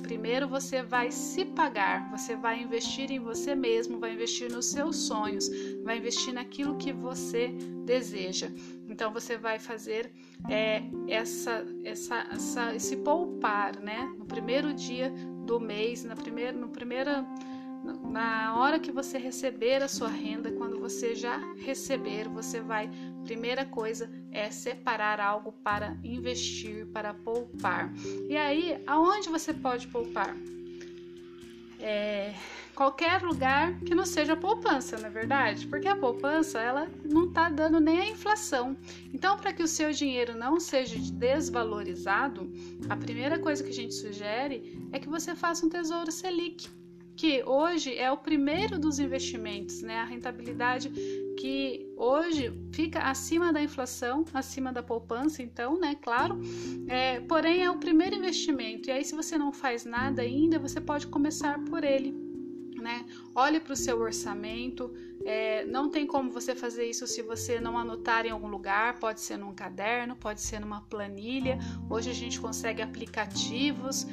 Primeiro 0.03 0.49
você 0.49 0.83
vai 0.83 1.11
se 1.11 1.45
pagar, 1.45 2.09
você 2.11 2.37
vai 2.37 2.63
investir 2.63 3.11
em 3.11 3.19
você 3.19 3.57
mesmo, 3.57 3.99
vai 3.99 4.15
investir 4.15 4.51
nos 4.51 4.67
seus 4.67 4.97
sonhos, 4.97 5.51
vai 5.83 5.99
investir 5.99 6.33
naquilo 6.33 6.77
que 6.77 6.93
você 6.93 7.49
deseja. 7.85 8.49
Então 8.89 9.13
você 9.13 9.37
vai 9.37 9.59
fazer 9.59 10.13
é, 10.49 10.83
essa, 11.09 11.67
essa, 11.83 12.27
essa, 12.31 12.75
esse 12.75 12.97
poupar, 12.99 13.81
né? 13.81 14.09
No 14.17 14.25
primeiro 14.25 14.73
dia 14.73 15.13
do 15.45 15.59
mês, 15.59 16.05
na 16.05 16.15
primeira, 16.15 16.53
no 16.53 16.69
primeira, 16.69 17.27
na 18.09 18.57
hora 18.57 18.79
que 18.79 18.93
você 18.93 19.19
receber 19.19 19.83
a 19.83 19.89
sua 19.89 20.09
renda, 20.09 20.53
você 20.89 21.17
já 21.17 21.37
receber, 21.57 22.29
você 22.29 22.61
vai, 22.61 22.89
primeira 23.25 23.65
coisa 23.65 24.09
é 24.31 24.53
separar 24.53 25.19
algo 25.19 25.51
para 25.51 25.97
investir, 26.05 26.87
para 26.87 27.13
poupar. 27.13 27.93
E 28.29 28.37
aí, 28.37 28.81
aonde 28.87 29.29
você 29.29 29.53
pode 29.53 29.89
poupar? 29.89 30.37
É, 31.81 32.33
qualquer 32.73 33.21
lugar 33.23 33.81
que 33.81 33.97
não 33.97 34.07
seja 34.07 34.37
poupança, 34.37 34.97
na 34.97 35.09
é 35.09 35.11
verdade, 35.11 35.67
porque 35.67 35.89
a 35.89 35.97
poupança 35.97 36.61
ela 36.61 36.89
não 37.05 37.25
está 37.25 37.49
dando 37.49 37.81
nem 37.81 37.99
a 37.99 38.09
inflação. 38.09 38.77
Então, 39.13 39.37
para 39.37 39.53
que 39.53 39.65
o 39.65 39.69
seu 39.69 39.91
dinheiro 39.91 40.39
não 40.39 40.61
seja 40.61 40.97
desvalorizado, 41.13 42.49
a 42.89 42.97
primeira 42.97 43.41
coisa 43.41 43.65
que 43.65 43.71
a 43.71 43.75
gente 43.75 43.93
sugere 43.93 44.89
é 44.93 45.01
que 45.01 45.09
você 45.09 45.35
faça 45.35 45.67
um 45.67 45.69
tesouro 45.69 46.13
selic, 46.13 46.69
que 47.17 47.43
hoje 47.45 47.97
é 47.97 48.11
o 48.11 48.17
primeiro 48.17 48.79
dos 48.79 48.99
investimentos, 48.99 49.83
né? 49.83 49.99
A 49.99 50.05
rentabilidade 50.05 50.91
que 51.39 51.87
hoje 51.97 52.53
fica 52.73 53.01
acima 53.01 53.53
da 53.53 53.63
inflação, 53.63 54.25
acima 54.35 54.73
da 54.73 54.83
poupança, 54.83 55.43
então, 55.43 55.79
né? 55.79 55.97
Claro. 56.01 56.39
É, 56.89 57.21
porém, 57.21 57.63
é 57.63 57.71
o 57.71 57.79
primeiro 57.79 58.17
investimento. 58.17 58.89
E 58.89 58.93
aí, 58.93 59.05
se 59.05 59.15
você 59.15 59.39
não 59.39 59.53
faz 59.53 59.85
nada 59.85 60.23
ainda, 60.23 60.59
você 60.59 60.81
pode 60.81 61.07
começar 61.07 61.59
por 61.65 61.85
ele 61.85 62.27
né? 62.87 63.05
Olhe 63.35 63.59
para 63.59 63.73
o 63.73 63.77
seu 63.77 63.99
orçamento. 63.99 64.93
É, 65.25 65.65
não 65.65 65.91
tem 65.91 66.07
como 66.07 66.31
você 66.31 66.55
fazer 66.55 66.89
isso 66.89 67.05
se 67.07 67.21
você 67.21 67.61
não 67.61 67.77
anotar 67.77 68.25
em 68.25 68.31
algum 68.31 68.47
lugar. 68.47 69.01
Pode 69.01 69.21
ser 69.21 69.37
num 69.37 69.53
caderno, 69.53 70.15
pode 70.15 70.41
ser 70.41 70.61
numa 70.61 70.83
planilha. 70.83 71.59
Hoje 71.91 72.11
a 72.11 72.15
gente 72.15 72.41
consegue 72.41 72.81
aplicativos 72.83 74.07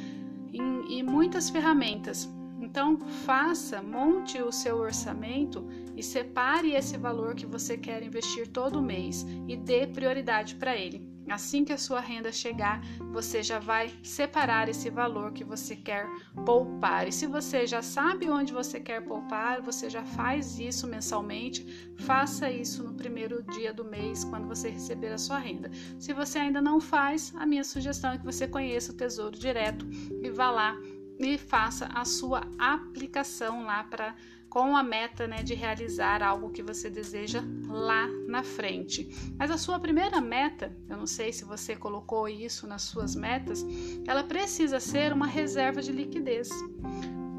e 0.89 1.03
muitas 1.03 1.50
ferramentas. 1.50 2.27
Então, 2.63 2.98
faça, 3.25 3.82
monte 3.82 4.41
o 4.41 4.51
seu 4.51 4.77
orçamento 4.77 5.67
e 5.98 6.01
separe 6.01 6.72
esse 6.72 6.98
valor 6.98 7.36
que 7.36 7.46
você 7.46 7.77
quer 7.77 8.01
investir 8.01 8.48
todo 8.48 8.82
mês 8.82 9.25
e 9.48 9.58
dê 9.58 9.86
prioridade 9.86 10.55
para 10.55 10.75
ele. 10.75 11.13
Assim 11.29 11.63
que 11.63 11.72
a 11.72 11.77
sua 11.77 12.00
renda 12.00 12.32
chegar, 12.32 12.82
você 13.12 13.41
já 13.41 13.58
vai 13.58 13.91
separar 14.03 14.67
esse 14.67 14.89
valor 14.89 15.32
que 15.32 15.43
você 15.43 15.75
quer 15.75 16.05
poupar. 16.46 17.08
E 17.08 17.12
se 17.12 17.25
você 17.25 17.65
já 17.65 17.82
sabe 17.82 18.29
onde 18.29 18.51
você 18.51 18.79
quer 18.79 19.01
poupar, 19.01 19.62
você 19.62 19.89
já 19.89 20.03
faz 20.03 20.60
isso 20.60 20.86
mensalmente, 20.86 21.93
faça 22.00 22.51
isso 22.51 22.84
no 22.84 22.93
primeiro 22.93 23.41
dia 23.43 23.74
do 23.74 23.86
mês, 23.86 24.24
quando 24.24 24.48
você 24.48 24.70
receber 24.70 25.13
a 25.13 25.17
sua 25.17 25.38
renda. 25.38 25.72
Se 25.98 26.13
você 26.13 26.39
ainda 26.39 26.62
não 26.62 26.79
faz, 26.79 27.34
a 27.36 27.46
minha 27.46 27.63
sugestão 27.63 28.12
é 28.12 28.17
que 28.17 28.25
você 28.25 28.48
conheça 28.48 28.91
o 28.91 28.96
Tesouro 28.96 29.38
Direto 29.38 29.88
e 30.22 30.29
vá 30.29 30.51
lá 30.51 30.77
e 31.20 31.38
faça 31.38 31.86
a 31.93 32.05
sua 32.05 32.41
aplicação 32.58 33.63
lá 33.63 33.84
para 33.84 34.15
com 34.53 34.77
a 34.77 34.84
meta 34.84 35.25
né, 35.25 35.41
de 35.41 35.55
realizar 35.55 36.22
algo 36.22 36.51
que 36.51 36.62
você 36.62 36.88
deseja 36.88 37.43
lá 37.67 38.08
na 38.27 38.43
frente. 38.43 39.10
Mas 39.36 39.50
a 39.50 39.58
sua 39.58 39.79
primeira 39.79 40.22
meta, 40.22 40.72
eu 40.88 40.96
não 40.96 41.08
sei 41.08 41.34
se 41.34 41.43
você 41.43 41.75
colocou 41.75 42.29
isso 42.29 42.67
nas 42.67 42.84
suas 42.84 43.15
metas, 43.15 43.65
ela 44.05 44.24
precisa 44.24 44.79
ser 44.79 45.12
uma 45.12 45.25
reserva 45.25 45.82
de 45.82 45.91
liquidez. 45.91 46.50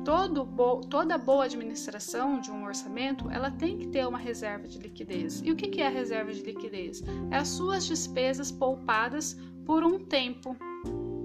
Todo 0.04 0.44
bo 0.44 0.80
toda 0.80 1.16
boa 1.16 1.44
administração 1.44 2.40
de 2.40 2.50
um 2.50 2.64
orçamento, 2.64 3.30
ela 3.30 3.48
tem 3.48 3.78
que 3.78 3.86
ter 3.86 4.04
uma 4.08 4.18
reserva 4.18 4.66
de 4.66 4.78
liquidez. 4.80 5.40
E 5.44 5.52
o 5.52 5.56
que 5.56 5.80
é 5.80 5.86
a 5.86 5.90
reserva 5.90 6.32
de 6.32 6.42
liquidez? 6.42 7.00
É 7.30 7.36
as 7.36 7.46
suas 7.46 7.86
despesas 7.86 8.50
poupadas 8.50 9.38
por 9.64 9.84
um 9.84 10.00
tempo. 10.00 10.56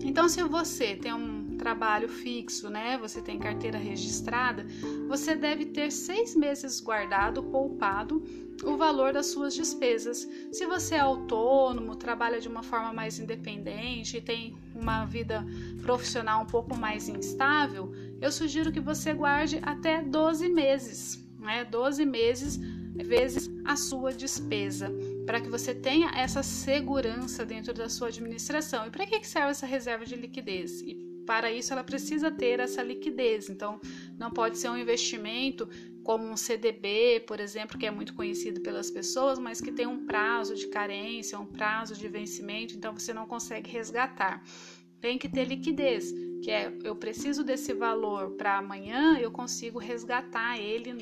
Então, 0.04 0.30
se 0.30 0.44
você 0.44 0.96
tem 0.96 1.14
um 1.14 1.39
trabalho 1.60 2.10
fixo, 2.10 2.70
né? 2.70 2.98
Você 2.98 3.22
tem 3.22 3.38
carteira 3.38 3.78
registrada, 3.78 4.66
você 5.08 5.36
deve 5.36 5.66
ter 5.66 5.92
seis 5.92 6.36
meses 6.36 6.80
guardado, 6.80 7.44
poupado, 7.44 8.24
o 8.64 8.76
valor 8.78 9.14
das 9.14 9.28
suas 9.28 9.54
despesas. 9.54 10.28
Se 10.52 10.66
você 10.66 10.96
é 10.96 11.00
autônomo, 11.00 11.96
trabalha 11.96 12.40
de 12.42 12.48
uma 12.48 12.64
forma 12.64 12.92
mais 12.92 13.20
independente 13.20 14.22
tem 14.22 14.56
uma 14.74 15.06
vida 15.06 15.46
profissional 15.82 16.44
um 16.44 16.46
pouco 16.46 16.76
mais 16.76 17.08
instável, 17.08 17.92
eu 18.22 18.32
sugiro 18.32 18.72
que 18.72 18.80
você 18.80 19.14
guarde 19.14 19.60
até 19.62 20.02
12 20.02 20.50
meses, 20.50 21.24
né? 21.40 21.66
12 21.66 22.06
meses 22.06 22.60
vezes 22.96 23.50
a 23.66 23.76
sua 23.76 24.12
despesa, 24.12 24.92
para 25.26 25.40
que 25.40 25.50
você 25.50 25.74
tenha 25.74 26.12
essa 26.16 26.44
segurança 26.44 27.46
dentro 27.46 27.74
da 27.74 27.88
sua 27.88 28.08
administração. 28.08 28.88
E 28.88 28.90
para 28.90 29.06
que 29.06 29.26
serve 29.26 29.52
essa 29.52 29.66
reserva 29.66 30.06
de 30.06 30.16
liquidez? 30.16 30.82
E 30.82 31.09
para 31.30 31.52
isso 31.52 31.72
ela 31.72 31.84
precisa 31.84 32.32
ter 32.32 32.60
essa 32.60 32.82
liquidez. 32.82 33.52
Então, 33.52 33.80
não 34.18 34.32
pode 34.32 34.58
ser 34.58 34.68
um 34.68 34.76
investimento 34.76 35.70
como 36.04 36.28
um 36.28 36.36
CDB, 36.36 37.24
por 37.28 37.40
exemplo, 37.40 37.78
que 37.78 37.86
é 37.86 37.92
muito 37.92 38.16
conhecido 38.16 38.62
pelas 38.62 38.90
pessoas, 38.90 39.38
mas 39.38 39.62
que 39.62 39.72
tem 39.72 39.86
um 39.86 40.08
prazo 40.08 40.56
de 40.56 40.66
carência, 40.70 41.40
um 41.40 41.46
prazo 41.46 41.94
de 41.94 42.08
vencimento, 42.08 42.76
então 42.76 42.92
você 42.98 43.14
não 43.14 43.28
consegue 43.28 43.70
resgatar. 43.70 44.42
Tem 45.00 45.20
que 45.20 45.30
ter 45.30 45.46
liquidez, 45.46 46.12
que 46.42 46.52
é 46.52 46.72
eu 46.84 46.96
preciso 46.96 47.44
desse 47.44 47.74
valor 47.74 48.32
para 48.32 48.58
amanhã, 48.58 49.18
eu 49.20 49.32
consigo 49.32 49.80
resgatar 49.80 50.58
ele 50.58 50.98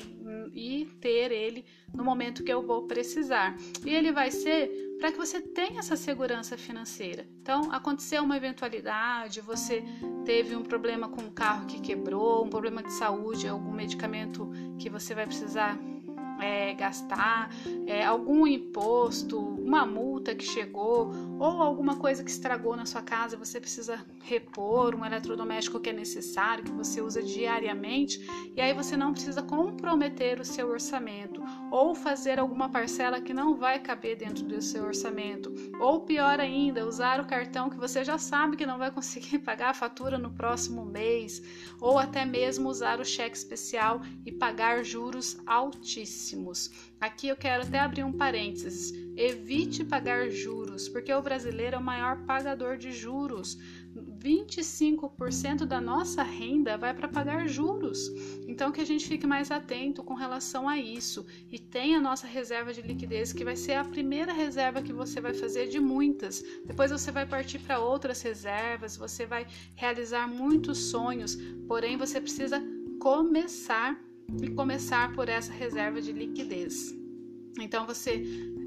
e 0.52 0.86
ter 1.00 1.30
ele 1.30 1.64
no 1.94 2.04
momento 2.04 2.42
que 2.42 2.52
eu 2.52 2.62
vou 2.62 2.82
precisar. 2.86 3.56
E 3.84 3.94
ele 3.94 4.12
vai 4.12 4.30
ser 4.30 4.70
para 4.98 5.12
que 5.12 5.18
você 5.18 5.40
tenha 5.40 5.78
essa 5.78 5.96
segurança 5.96 6.56
financeira. 6.56 7.26
Então, 7.40 7.72
aconteceu 7.72 8.22
uma 8.22 8.36
eventualidade, 8.36 9.40
você 9.40 9.84
teve 10.24 10.56
um 10.56 10.62
problema 10.62 11.08
com 11.08 11.22
o 11.22 11.30
carro 11.30 11.66
que 11.66 11.80
quebrou, 11.80 12.44
um 12.44 12.50
problema 12.50 12.82
de 12.82 12.92
saúde, 12.92 13.46
algum 13.46 13.72
medicamento 13.72 14.50
que 14.78 14.90
você 14.90 15.14
vai 15.14 15.26
precisar 15.26 15.78
é, 16.40 16.72
gastar, 16.74 17.50
é, 17.86 18.04
algum 18.04 18.46
imposto, 18.46 19.38
uma 19.68 19.84
multa 19.84 20.34
que 20.34 20.44
chegou 20.44 21.12
ou 21.38 21.62
alguma 21.62 21.96
coisa 21.96 22.24
que 22.24 22.30
estragou 22.30 22.74
na 22.74 22.86
sua 22.86 23.02
casa, 23.02 23.36
você 23.36 23.60
precisa 23.60 24.02
repor 24.24 24.94
um 24.94 25.04
eletrodoméstico 25.04 25.78
que 25.78 25.90
é 25.90 25.92
necessário, 25.92 26.64
que 26.64 26.72
você 26.72 27.02
usa 27.02 27.22
diariamente, 27.22 28.18
e 28.56 28.62
aí 28.62 28.72
você 28.72 28.96
não 28.96 29.12
precisa 29.12 29.42
comprometer 29.42 30.40
o 30.40 30.44
seu 30.44 30.70
orçamento 30.70 31.42
ou 31.70 31.94
fazer 31.94 32.38
alguma 32.38 32.70
parcela 32.70 33.20
que 33.20 33.34
não 33.34 33.56
vai 33.56 33.78
caber 33.78 34.16
dentro 34.16 34.42
do 34.44 34.62
seu 34.62 34.84
orçamento, 34.84 35.52
ou 35.78 36.00
pior 36.00 36.40
ainda, 36.40 36.86
usar 36.86 37.20
o 37.20 37.26
cartão 37.26 37.68
que 37.68 37.76
você 37.76 38.02
já 38.02 38.16
sabe 38.16 38.56
que 38.56 38.64
não 38.64 38.78
vai 38.78 38.90
conseguir 38.90 39.38
pagar 39.44 39.70
a 39.70 39.74
fatura 39.74 40.16
no 40.16 40.30
próximo 40.30 40.86
mês, 40.86 41.42
ou 41.78 41.98
até 41.98 42.24
mesmo 42.24 42.70
usar 42.70 43.00
o 43.00 43.04
cheque 43.04 43.36
especial 43.36 44.00
e 44.24 44.32
pagar 44.32 44.82
juros 44.82 45.38
altíssimos. 45.46 46.70
Aqui 47.00 47.28
eu 47.28 47.36
quero 47.36 47.62
até 47.62 47.78
abrir 47.78 48.02
um 48.02 48.12
parênteses. 48.12 48.92
Evite 49.16 49.84
pagar 49.84 50.28
juros, 50.30 50.88
porque 50.88 51.12
o 51.12 51.22
brasileiro 51.22 51.76
é 51.76 51.78
o 51.78 51.82
maior 51.82 52.24
pagador 52.24 52.76
de 52.76 52.90
juros. 52.90 53.56
25% 54.20 55.64
da 55.64 55.80
nossa 55.80 56.24
renda 56.24 56.76
vai 56.76 56.92
para 56.92 57.06
pagar 57.06 57.48
juros. 57.48 58.08
Então 58.48 58.72
que 58.72 58.80
a 58.80 58.84
gente 58.84 59.06
fique 59.06 59.26
mais 59.26 59.50
atento 59.52 60.02
com 60.02 60.14
relação 60.14 60.68
a 60.68 60.76
isso 60.76 61.24
e 61.50 61.58
tenha 61.58 61.98
a 61.98 62.00
nossa 62.00 62.26
reserva 62.26 62.72
de 62.72 62.82
liquidez, 62.82 63.32
que 63.32 63.44
vai 63.44 63.54
ser 63.54 63.74
a 63.74 63.84
primeira 63.84 64.32
reserva 64.32 64.82
que 64.82 64.92
você 64.92 65.20
vai 65.20 65.34
fazer 65.34 65.68
de 65.68 65.78
muitas. 65.78 66.42
Depois 66.64 66.90
você 66.90 67.12
vai 67.12 67.26
partir 67.26 67.60
para 67.60 67.78
outras 67.78 68.20
reservas, 68.22 68.96
você 68.96 69.24
vai 69.24 69.46
realizar 69.76 70.26
muitos 70.26 70.90
sonhos, 70.90 71.36
porém 71.68 71.96
você 71.96 72.20
precisa 72.20 72.60
começar 72.98 74.07
e 74.42 74.50
começar 74.50 75.12
por 75.14 75.28
essa 75.28 75.52
reserva 75.52 76.00
de 76.00 76.12
liquidez. 76.12 76.94
Então, 77.58 77.86
você 77.86 78.22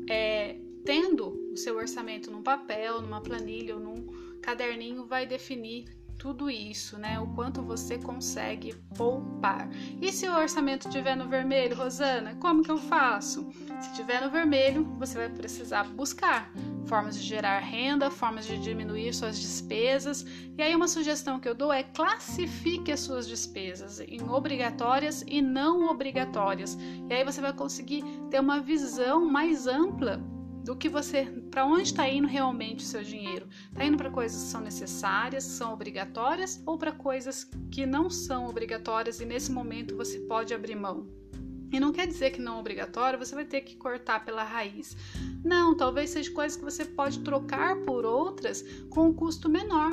é, 0.09 0.57
tendo 0.83 1.51
o 1.51 1.57
seu 1.57 1.77
orçamento 1.77 2.31
num 2.31 2.41
papel, 2.41 3.01
numa 3.01 3.21
planilha 3.21 3.75
ou 3.75 3.81
num 3.81 4.07
caderninho, 4.41 5.05
vai 5.05 5.25
definir 5.25 5.85
tudo 6.21 6.51
isso, 6.51 6.99
né? 6.99 7.19
O 7.19 7.25
quanto 7.33 7.63
você 7.63 7.97
consegue 7.97 8.75
poupar. 8.95 9.67
E 9.99 10.11
se 10.13 10.27
o 10.27 10.37
orçamento 10.37 10.87
estiver 10.87 11.15
no 11.15 11.27
vermelho, 11.27 11.75
Rosana, 11.75 12.35
como 12.35 12.61
que 12.61 12.69
eu 12.69 12.77
faço? 12.77 13.49
Se 13.81 13.89
estiver 13.89 14.21
no 14.21 14.29
vermelho, 14.29 14.83
você 14.99 15.17
vai 15.17 15.29
precisar 15.29 15.83
buscar 15.83 16.53
formas 16.85 17.15
de 17.15 17.23
gerar 17.23 17.57
renda, 17.57 18.11
formas 18.11 18.45
de 18.45 18.59
diminuir 18.59 19.11
suas 19.15 19.39
despesas. 19.39 20.23
E 20.55 20.61
aí 20.61 20.75
uma 20.75 20.87
sugestão 20.87 21.39
que 21.39 21.49
eu 21.49 21.55
dou 21.55 21.73
é 21.73 21.81
classifique 21.81 22.91
as 22.91 22.99
suas 22.99 23.27
despesas 23.27 23.99
em 23.99 24.21
obrigatórias 24.29 25.23
e 25.25 25.41
não 25.41 25.89
obrigatórias. 25.89 26.77
E 27.09 27.13
aí 27.15 27.25
você 27.25 27.41
vai 27.41 27.51
conseguir 27.51 28.03
ter 28.29 28.39
uma 28.39 28.59
visão 28.59 29.25
mais 29.25 29.65
ampla 29.65 30.21
do 30.63 30.75
que 30.75 30.89
você, 30.89 31.25
para 31.49 31.65
onde 31.65 31.83
está 31.83 32.07
indo 32.07 32.27
realmente 32.27 32.83
o 32.83 32.87
seu 32.87 33.03
dinheiro? 33.03 33.47
Está 33.71 33.83
indo 33.83 33.97
para 33.97 34.11
coisas 34.11 34.41
que 34.43 34.49
são 34.49 34.61
necessárias, 34.61 35.43
são 35.43 35.73
obrigatórias 35.73 36.61
ou 36.65 36.77
para 36.77 36.91
coisas 36.91 37.49
que 37.71 37.85
não 37.85 38.09
são 38.09 38.47
obrigatórias 38.47 39.19
e 39.19 39.25
nesse 39.25 39.51
momento 39.51 39.95
você 39.95 40.19
pode 40.19 40.53
abrir 40.53 40.75
mão? 40.75 41.20
E 41.71 41.79
não 41.79 41.91
quer 41.91 42.07
dizer 42.07 42.31
que 42.31 42.41
não 42.41 42.57
é 42.57 42.59
obrigatório, 42.59 43.17
você 43.17 43.33
vai 43.33 43.45
ter 43.45 43.61
que 43.61 43.75
cortar 43.75 44.25
pela 44.25 44.43
raiz. 44.43 44.95
Não, 45.43 45.75
talvez 45.75 46.09
seja 46.09 46.31
coisas 46.31 46.57
que 46.57 46.63
você 46.63 46.85
pode 46.85 47.19
trocar 47.19 47.77
por 47.77 48.05
outras 48.05 48.63
com 48.89 49.07
um 49.07 49.13
custo 49.13 49.49
menor. 49.49 49.91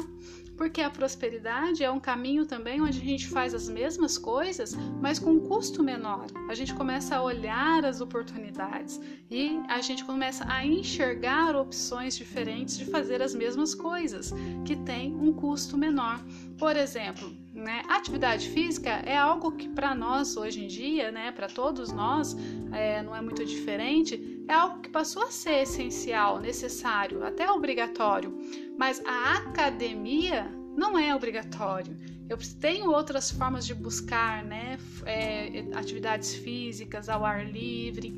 Porque 0.59 0.81
a 0.81 0.91
prosperidade 0.91 1.85
é 1.85 1.91
um 1.91 2.01
caminho 2.01 2.45
também 2.45 2.81
onde 2.81 2.99
a 2.99 3.05
gente 3.05 3.29
faz 3.29 3.55
as 3.55 3.69
mesmas 3.69 4.19
coisas, 4.19 4.75
mas 5.01 5.21
com 5.21 5.31
um 5.31 5.41
custo 5.47 5.85
menor. 5.85 6.27
A 6.49 6.55
gente 6.55 6.75
começa 6.75 7.15
a 7.15 7.23
olhar 7.23 7.85
as 7.85 8.01
oportunidades 8.01 9.01
e 9.31 9.61
a 9.69 9.81
gente 9.81 10.05
começa 10.05 10.45
a 10.49 10.67
enxergar 10.67 11.55
opções 11.55 12.17
diferentes 12.17 12.77
de 12.77 12.87
fazer 12.87 13.23
as 13.23 13.37
mesmas 13.37 13.73
coisas, 13.73 14.35
que 14.65 14.75
tem 14.75 15.15
um 15.15 15.33
custo 15.33 15.79
menor. 15.79 16.21
Por 16.59 16.77
exemplo, 16.77 17.33
né, 17.53 17.83
atividade 17.89 18.49
física 18.49 18.91
é 18.91 19.17
algo 19.17 19.53
que 19.53 19.69
para 19.69 19.95
nós 19.95 20.37
hoje 20.37 20.65
em 20.65 20.69
dia, 20.69 21.11
né, 21.11 21.33
para 21.33 21.49
todos 21.49 21.93
nós, 21.93 22.37
é, 22.73 23.03
não 23.03 23.15
é 23.15 23.21
muito 23.21 23.45
diferente, 23.45 24.45
é 24.49 24.53
algo 24.53 24.81
que 24.81 24.89
passou 24.89 25.25
a 25.25 25.31
ser 25.31 25.63
essencial, 25.63 26.39
necessário, 26.41 27.25
até 27.25 27.51
obrigatório. 27.51 28.37
Mas 28.79 29.03
a 29.05 29.39
academia 29.39 30.51
não 30.77 30.99
é 30.99 31.15
obrigatório. 31.15 31.97
Eu 32.29 32.39
tenho 32.61 32.91
outras 32.91 33.31
formas 33.31 33.67
de 33.67 33.75
buscar, 33.75 34.45
né, 34.45 34.79
é, 35.05 35.67
atividades 35.75 36.35
físicas 36.35 37.09
ao 37.09 37.25
ar 37.25 37.45
livre, 37.45 38.15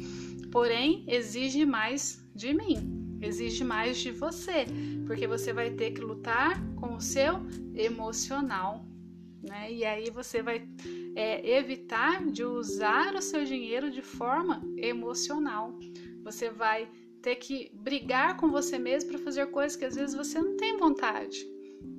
porém 0.51 1.05
exige 1.09 1.65
mais 1.65 2.23
de 2.35 2.53
mim 2.53 3.01
exige 3.21 3.63
mais 3.63 3.99
de 3.99 4.11
você, 4.11 4.67
porque 5.07 5.27
você 5.27 5.53
vai 5.53 5.71
ter 5.71 5.91
que 5.91 6.01
lutar 6.01 6.59
com 6.77 6.95
o 6.95 7.01
seu 7.01 7.41
emocional, 7.75 8.85
né? 9.43 9.73
E 9.73 9.85
aí 9.85 10.11
você 10.11 10.43
vai 10.43 10.69
é, 11.15 11.57
evitar 11.57 12.25
de 12.27 12.45
usar 12.45 13.15
o 13.15 13.23
seu 13.23 13.45
dinheiro 13.45 13.91
de 13.91 14.03
forma 14.03 14.63
emocional. 14.77 15.79
Você 16.23 16.51
vai 16.51 16.89
ter 17.23 17.37
que 17.37 17.71
brigar 17.75 18.37
com 18.37 18.51
você 18.51 18.79
mesmo 18.79 19.11
para 19.11 19.19
fazer 19.19 19.47
coisas 19.47 19.77
que 19.77 19.85
às 19.85 19.95
vezes 19.95 20.15
você 20.15 20.41
não 20.41 20.57
tem 20.57 20.77
vontade. 20.77 21.47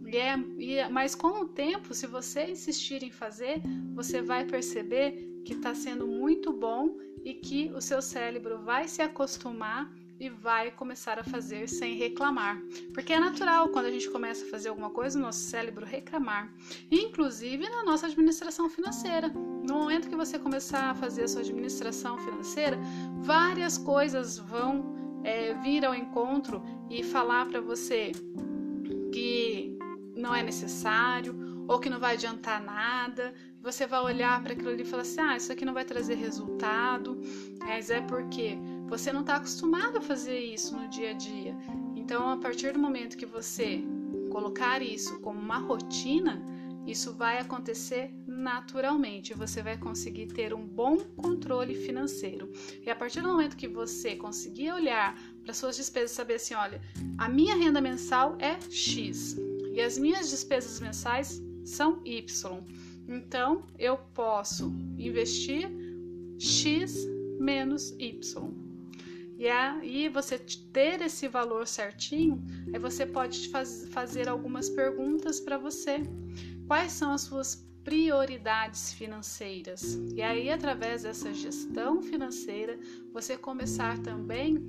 E 0.07 0.17
é, 0.17 0.35
e 0.57 0.75
é, 0.75 0.89
mas 0.89 1.15
com 1.15 1.41
o 1.41 1.47
tempo, 1.47 1.93
se 1.93 2.05
você 2.05 2.51
insistir 2.51 3.01
em 3.03 3.11
fazer, 3.11 3.61
você 3.93 4.21
vai 4.21 4.45
perceber 4.45 5.41
que 5.45 5.53
está 5.53 5.73
sendo 5.73 6.05
muito 6.05 6.51
bom 6.51 6.97
e 7.23 7.33
que 7.35 7.71
o 7.73 7.81
seu 7.81 8.01
cérebro 8.01 8.59
vai 8.59 8.87
se 8.87 9.01
acostumar 9.01 9.91
e 10.21 10.29
vai 10.29 10.69
começar 10.69 11.17
a 11.17 11.23
fazer 11.23 11.67
sem 11.67 11.95
reclamar. 11.95 12.61
Porque 12.93 13.11
é 13.11 13.19
natural 13.19 13.69
quando 13.69 13.87
a 13.87 13.91
gente 13.91 14.07
começa 14.07 14.45
a 14.45 14.49
fazer 14.49 14.69
alguma 14.69 14.91
coisa, 14.91 15.17
o 15.17 15.21
nosso 15.21 15.39
cérebro 15.39 15.83
reclamar. 15.83 16.53
Inclusive 16.91 17.67
na 17.67 17.83
nossa 17.83 18.05
administração 18.05 18.69
financeira. 18.69 19.29
No 19.29 19.73
momento 19.73 20.07
que 20.07 20.15
você 20.15 20.37
começar 20.37 20.91
a 20.91 20.93
fazer 20.93 21.23
a 21.23 21.27
sua 21.27 21.41
administração 21.41 22.19
financeira, 22.19 22.77
várias 23.17 23.79
coisas 23.79 24.37
vão 24.37 25.21
é, 25.23 25.55
vir 25.55 25.83
ao 25.83 25.95
encontro 25.95 26.63
e 26.87 27.01
falar 27.01 27.47
para 27.47 27.59
você 27.59 28.11
que 29.11 29.75
não 30.15 30.35
é 30.35 30.43
necessário 30.43 31.65
ou 31.67 31.79
que 31.79 31.89
não 31.89 31.99
vai 31.99 32.13
adiantar 32.13 32.61
nada. 32.63 33.33
Você 33.59 33.87
vai 33.87 34.01
olhar 34.01 34.39
para 34.43 34.53
aquilo 34.53 34.69
ali 34.69 34.83
e 34.83 34.85
falar 34.85 35.01
assim: 35.01 35.19
ah, 35.19 35.35
isso 35.35 35.51
aqui 35.51 35.65
não 35.65 35.73
vai 35.73 35.83
trazer 35.83 36.13
resultado. 36.13 37.19
Mas 37.59 37.89
é 37.89 38.01
porque 38.01 38.59
você 38.91 39.13
não 39.13 39.21
está 39.21 39.37
acostumado 39.37 39.99
a 39.99 40.01
fazer 40.01 40.37
isso 40.37 40.75
no 40.75 40.85
dia 40.89 41.11
a 41.11 41.13
dia. 41.13 41.55
Então, 41.95 42.27
a 42.27 42.35
partir 42.35 42.73
do 42.73 42.79
momento 42.79 43.15
que 43.15 43.25
você 43.25 43.81
colocar 44.29 44.81
isso 44.81 45.17
como 45.21 45.39
uma 45.39 45.59
rotina, 45.59 46.43
isso 46.85 47.13
vai 47.13 47.37
acontecer 47.39 48.13
naturalmente. 48.27 49.33
Você 49.33 49.63
vai 49.63 49.77
conseguir 49.77 50.27
ter 50.27 50.53
um 50.53 50.67
bom 50.67 50.97
controle 51.15 51.73
financeiro. 51.73 52.51
E 52.85 52.89
a 52.89 52.95
partir 52.95 53.21
do 53.21 53.29
momento 53.29 53.55
que 53.55 53.65
você 53.65 54.17
conseguir 54.17 54.73
olhar 54.73 55.17
para 55.41 55.53
suas 55.53 55.77
despesas, 55.77 56.11
saber 56.11 56.33
assim, 56.33 56.55
olha, 56.55 56.81
a 57.17 57.29
minha 57.29 57.55
renda 57.55 57.79
mensal 57.79 58.35
é 58.39 58.59
X 58.69 59.37
e 59.73 59.79
as 59.79 59.97
minhas 59.97 60.29
despesas 60.29 60.81
mensais 60.81 61.41
são 61.63 62.01
Y. 62.03 62.61
Então, 63.07 63.65
eu 63.79 63.95
posso 64.13 64.65
investir 64.97 65.71
X 66.37 67.07
menos 67.39 67.95
Y. 67.97 68.60
E 69.41 69.47
aí 69.49 70.07
você 70.07 70.37
ter 70.37 71.01
esse 71.01 71.27
valor 71.27 71.65
certinho, 71.65 72.45
aí 72.71 72.79
você 72.79 73.07
pode 73.07 73.49
faz, 73.49 73.87
fazer 73.89 74.29
algumas 74.29 74.69
perguntas 74.69 75.39
para 75.39 75.57
você. 75.57 75.97
Quais 76.67 76.91
são 76.91 77.11
as 77.11 77.21
suas 77.21 77.55
prioridades 77.83 78.93
financeiras? 78.93 79.95
E 80.15 80.21
aí, 80.21 80.51
através 80.51 81.01
dessa 81.01 81.33
gestão 81.33 82.03
financeira, 82.03 82.79
você 83.11 83.35
começar 83.35 83.97
também 84.03 84.59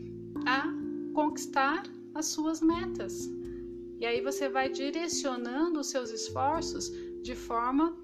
a 0.46 0.64
conquistar 1.12 1.82
as 2.14 2.28
suas 2.28 2.62
metas. 2.62 3.28
E 4.00 4.06
aí 4.06 4.22
você 4.22 4.48
vai 4.48 4.70
direcionando 4.70 5.80
os 5.80 5.88
seus 5.88 6.10
esforços 6.10 6.90
de 7.22 7.34
forma 7.34 7.94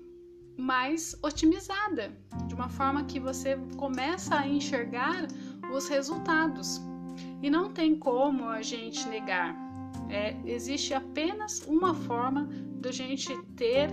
mais 0.58 1.16
otimizada, 1.22 2.12
de 2.48 2.54
uma 2.54 2.68
forma 2.68 3.04
que 3.04 3.20
você 3.20 3.56
começa 3.76 4.34
a 4.34 4.46
enxergar 4.46 5.28
os 5.72 5.88
resultados. 5.88 6.80
E 7.42 7.50
não 7.50 7.70
tem 7.70 7.96
como 7.96 8.48
a 8.48 8.62
gente 8.62 9.06
negar. 9.08 9.56
É, 10.08 10.36
existe 10.44 10.94
apenas 10.94 11.60
uma 11.66 11.94
forma 11.94 12.48
de 12.80 12.88
a 12.88 12.92
gente 12.92 13.36
ter 13.56 13.90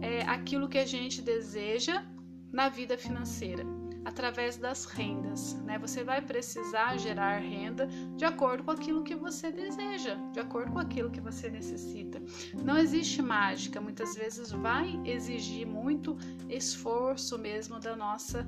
é, 0.00 0.22
aquilo 0.22 0.68
que 0.68 0.78
a 0.78 0.86
gente 0.86 1.20
deseja 1.22 2.04
na 2.52 2.68
vida 2.68 2.96
financeira, 2.96 3.64
através 4.04 4.56
das 4.56 4.84
rendas. 4.84 5.54
Né? 5.64 5.78
Você 5.78 6.02
vai 6.02 6.22
precisar 6.22 6.96
gerar 6.96 7.38
renda 7.38 7.86
de 8.16 8.24
acordo 8.24 8.64
com 8.64 8.70
aquilo 8.70 9.02
que 9.02 9.14
você 9.14 9.50
deseja, 9.50 10.14
de 10.32 10.40
acordo 10.40 10.72
com 10.72 10.78
aquilo 10.78 11.10
que 11.10 11.20
você 11.20 11.50
necessita. 11.50 12.22
Não 12.62 12.78
existe 12.78 13.20
mágica, 13.20 13.80
muitas 13.80 14.14
vezes 14.14 14.50
vai 14.50 15.00
exigir 15.04 15.66
muito 15.66 16.16
esforço 16.48 17.38
mesmo 17.38 17.78
da 17.78 17.94
nossa 17.94 18.46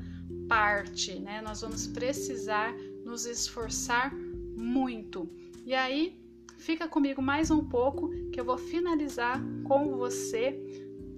parte, 0.51 1.17
né? 1.21 1.41
Nós 1.41 1.61
vamos 1.61 1.87
precisar 1.87 2.75
nos 3.05 3.25
esforçar 3.25 4.13
muito. 4.57 5.31
E 5.65 5.73
aí, 5.73 6.21
fica 6.59 6.89
comigo 6.89 7.23
mais 7.23 7.53
um 7.53 7.65
pouco 7.65 8.11
que 8.33 8.41
eu 8.41 8.45
vou 8.45 8.59
finalizar 8.59 9.41
com 9.63 9.97
você 9.97 10.61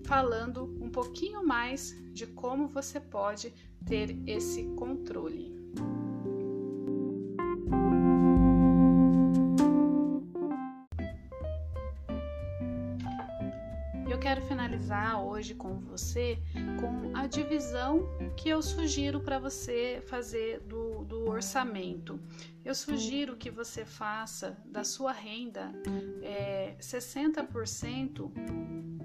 falando 0.05 0.77
um 0.79 0.91
pouquinho 0.91 1.47
mais 1.47 1.97
de 2.13 2.27
como 2.27 2.69
você 2.69 3.01
pode 3.01 3.55
ter 3.87 4.19
esse 4.27 4.65
controle. 4.77 5.62
Finalizar 14.83 15.23
hoje 15.23 15.55
com 15.55 15.79
você 15.81 16.39
com 16.81 17.17
a 17.17 17.27
divisão 17.27 18.09
que 18.37 18.49
eu 18.49 18.61
sugiro 18.61 19.21
para 19.21 19.39
você 19.39 20.03
fazer 20.07 20.61
do, 20.61 21.05
do, 21.05 21.29
orçamento. 21.29 22.21
Eu 22.65 22.75
sugiro 22.75 23.37
que 23.37 23.51
você 23.51 23.85
faça 23.85 24.59
da 24.65 24.83
sua 24.83 25.13
renda 25.13 25.73
é, 26.21 26.75
60% 26.81 28.31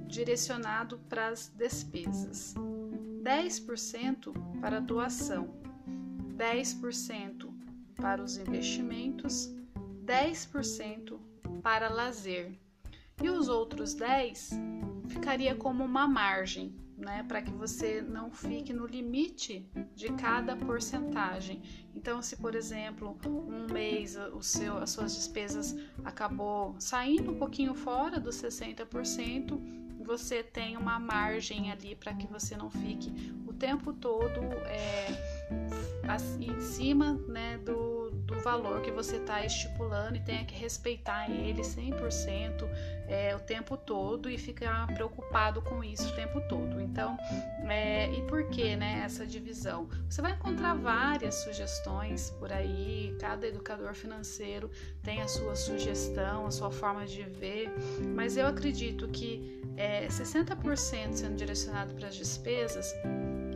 direcionado 0.07 0.97
para 1.09 1.27
as 1.27 1.47
despesas, 1.55 2.55
10% 3.23 4.59
para 4.59 4.79
doação, 4.79 5.53
10% 6.35 7.53
para 7.95 8.23
os 8.23 8.37
investimentos, 8.37 9.53
10% 10.05 11.19
para 11.61 11.89
lazer. 11.89 12.57
E 13.21 13.29
os 13.29 13.49
outros 13.49 13.95
10 13.95 14.51
ficaria 15.07 15.55
como 15.55 15.83
uma 15.83 16.07
margem, 16.07 16.75
né, 16.97 17.23
para 17.27 17.41
que 17.41 17.51
você 17.51 18.01
não 18.01 18.31
fique 18.31 18.73
no 18.73 18.85
limite 18.85 19.69
de 19.95 20.11
cada 20.13 20.55
porcentagem. 20.55 21.61
Então, 21.95 22.21
se 22.21 22.35
por 22.35 22.55
exemplo, 22.55 23.17
um 23.25 23.71
mês 23.71 24.17
o 24.33 24.41
seu, 24.41 24.77
as 24.77 24.89
suas 24.89 25.15
despesas 25.15 25.75
acabou 26.03 26.75
saindo 26.79 27.31
um 27.31 27.37
pouquinho 27.37 27.75
fora 27.75 28.19
dos 28.19 28.35
60%, 28.41 29.77
você 30.07 30.41
tem 30.41 30.77
uma 30.77 30.97
margem 30.97 31.69
ali 31.71 31.93
para 31.93 32.13
que 32.13 32.25
você 32.27 32.55
não 32.55 32.69
fique 32.69 33.13
o 33.45 33.53
tempo 33.53 33.91
todo 33.91 34.39
é, 34.65 35.07
em 36.39 36.61
cima 36.61 37.13
né, 37.27 37.57
do, 37.57 37.86
do 38.37 38.43
valor 38.43 38.81
que 38.81 38.91
você 38.91 39.17
está 39.17 39.43
estipulando 39.43 40.15
e 40.15 40.19
tenha 40.19 40.45
que 40.45 40.55
respeitar 40.55 41.29
ele 41.29 41.61
100% 41.61 42.69
é, 43.07 43.35
o 43.35 43.39
tempo 43.39 43.75
todo 43.75 44.29
e 44.29 44.37
ficar 44.37 44.85
preocupado 44.93 45.61
com 45.61 45.83
isso 45.83 46.07
o 46.09 46.15
tempo 46.15 46.39
todo. 46.41 46.79
Então, 46.79 47.17
é, 47.67 48.11
e 48.11 48.21
por 48.23 48.47
que 48.49 48.75
né, 48.75 49.01
essa 49.03 49.25
divisão? 49.25 49.89
Você 50.09 50.21
vai 50.21 50.33
encontrar 50.33 50.75
várias 50.75 51.35
sugestões 51.35 52.29
por 52.31 52.51
aí, 52.51 53.15
cada 53.19 53.47
educador 53.47 53.93
financeiro 53.93 54.69
tem 55.01 55.21
a 55.21 55.27
sua 55.27 55.55
sugestão, 55.55 56.45
a 56.45 56.51
sua 56.51 56.69
forma 56.69 57.05
de 57.05 57.23
ver, 57.23 57.71
mas 58.15 58.37
eu 58.37 58.45
acredito 58.45 59.07
que 59.07 59.61
é, 59.75 60.07
60% 60.07 61.13
sendo 61.13 61.35
direcionado 61.35 61.93
para 61.95 62.07
as 62.07 62.15
despesas 62.15 62.93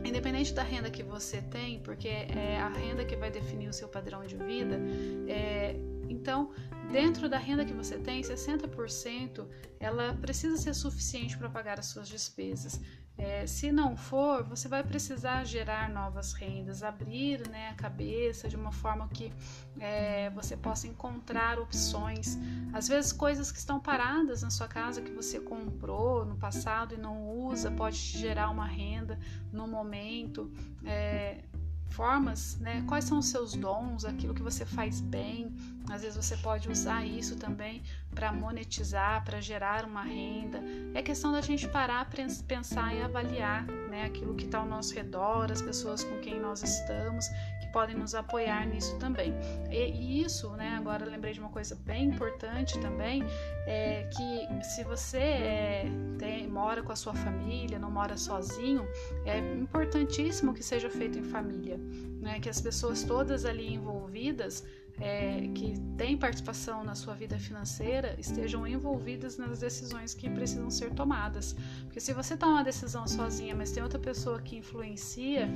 independente 0.04 0.52
da 0.52 0.62
renda 0.62 0.90
que 0.90 1.02
você 1.02 1.40
tem, 1.42 1.80
porque 1.80 2.08
é 2.08 2.58
a 2.60 2.68
renda 2.68 3.04
que 3.04 3.16
vai 3.16 3.30
definir 3.30 3.68
o 3.68 3.72
seu 3.72 3.88
padrão 3.88 4.24
de 4.24 4.36
vida, 4.36 4.80
é, 5.28 5.76
então, 6.08 6.50
dentro 6.90 7.28
da 7.28 7.38
renda 7.38 7.64
que 7.64 7.72
você 7.72 7.98
tem, 7.98 8.20
60% 8.22 9.46
ela 9.80 10.14
precisa 10.14 10.56
ser 10.56 10.74
suficiente 10.74 11.36
para 11.38 11.48
pagar 11.48 11.78
as 11.78 11.86
suas 11.86 12.08
despesas. 12.08 12.80
É, 13.16 13.46
se 13.46 13.70
não 13.70 13.96
for, 13.96 14.42
você 14.42 14.68
vai 14.68 14.82
precisar 14.82 15.44
gerar 15.44 15.88
novas 15.90 16.32
rendas, 16.32 16.82
abrir 16.82 17.46
né, 17.48 17.68
a 17.68 17.74
cabeça 17.74 18.48
de 18.48 18.56
uma 18.56 18.72
forma 18.72 19.06
que 19.08 19.32
é, 19.78 20.30
você 20.30 20.56
possa 20.56 20.86
encontrar 20.86 21.58
opções. 21.58 22.38
Às 22.72 22.88
vezes, 22.88 23.12
coisas 23.12 23.52
que 23.52 23.58
estão 23.58 23.78
paradas 23.78 24.42
na 24.42 24.50
sua 24.50 24.66
casa 24.66 25.02
que 25.02 25.12
você 25.12 25.38
comprou 25.38 26.24
no 26.24 26.36
passado 26.36 26.94
e 26.94 26.96
não 26.96 27.28
usa, 27.28 27.70
pode 27.70 27.98
te 27.98 28.18
gerar 28.18 28.48
uma 28.50 28.66
renda 28.66 29.18
no 29.52 29.68
momento. 29.68 30.50
É, 30.84 31.44
formas, 31.92 32.58
né? 32.58 32.82
Quais 32.88 33.04
são 33.04 33.18
os 33.18 33.26
seus 33.26 33.54
dons, 33.54 34.04
aquilo 34.04 34.34
que 34.34 34.42
você 34.42 34.64
faz 34.64 35.00
bem. 35.00 35.54
Às 35.90 36.02
vezes 36.02 36.16
você 36.16 36.36
pode 36.36 36.68
usar 36.68 37.04
isso 37.04 37.36
também 37.36 37.82
para 38.14 38.32
monetizar, 38.32 39.24
para 39.24 39.40
gerar 39.40 39.84
uma 39.84 40.02
renda. 40.02 40.62
É 40.94 41.02
questão 41.02 41.32
da 41.32 41.40
gente 41.40 41.66
parar, 41.68 42.08
pensar 42.46 42.94
e 42.94 43.02
avaliar, 43.02 43.66
né? 43.90 44.04
Aquilo 44.04 44.34
que 44.34 44.44
está 44.44 44.58
ao 44.58 44.66
nosso 44.66 44.94
redor, 44.94 45.50
as 45.50 45.60
pessoas 45.60 46.04
com 46.04 46.18
quem 46.20 46.38
nós 46.40 46.62
estamos, 46.62 47.26
que 47.60 47.66
podem 47.72 47.96
nos 47.96 48.14
apoiar 48.14 48.66
nisso 48.66 48.96
também. 48.98 49.34
E, 49.70 49.90
e 49.90 50.22
isso, 50.22 50.50
né? 50.50 50.76
Agora 50.78 51.04
lembrei 51.04 51.32
de 51.32 51.40
uma 51.40 51.48
coisa 51.48 51.74
bem 51.74 52.04
importante 52.04 52.78
também, 52.80 53.22
é 53.66 54.08
que 54.10 54.64
se 54.64 54.84
você 54.84 55.18
é, 55.18 55.84
tem, 56.18 56.46
mora 56.46 56.82
com 56.82 56.92
a 56.92 56.96
sua 56.96 57.14
família, 57.14 57.78
não 57.78 57.90
mora 57.90 58.16
sozinho, 58.16 58.86
é 59.24 59.38
importantíssimo 59.38 60.54
que 60.54 60.62
seja 60.62 60.88
feito 60.90 61.18
em 61.18 61.24
família, 61.24 61.78
né? 62.20 62.38
Que 62.40 62.48
as 62.48 62.60
pessoas 62.60 63.02
todas 63.02 63.44
ali 63.44 63.74
envolvidas 63.74 64.64
é, 65.00 65.48
que 65.54 65.74
têm 65.96 66.16
participação 66.16 66.84
na 66.84 66.94
sua 66.94 67.14
vida 67.14 67.38
financeira 67.38 68.14
estejam 68.18 68.66
envolvidas 68.66 69.36
nas 69.36 69.60
decisões 69.60 70.14
que 70.14 70.28
precisam 70.30 70.70
ser 70.70 70.92
tomadas. 70.92 71.56
Porque 71.84 72.00
se 72.00 72.12
você 72.12 72.36
toma 72.36 72.52
uma 72.52 72.64
decisão 72.64 73.06
sozinha, 73.06 73.54
mas 73.54 73.72
tem 73.72 73.82
outra 73.82 73.98
pessoa 73.98 74.40
que 74.40 74.56
influencia 74.56 75.48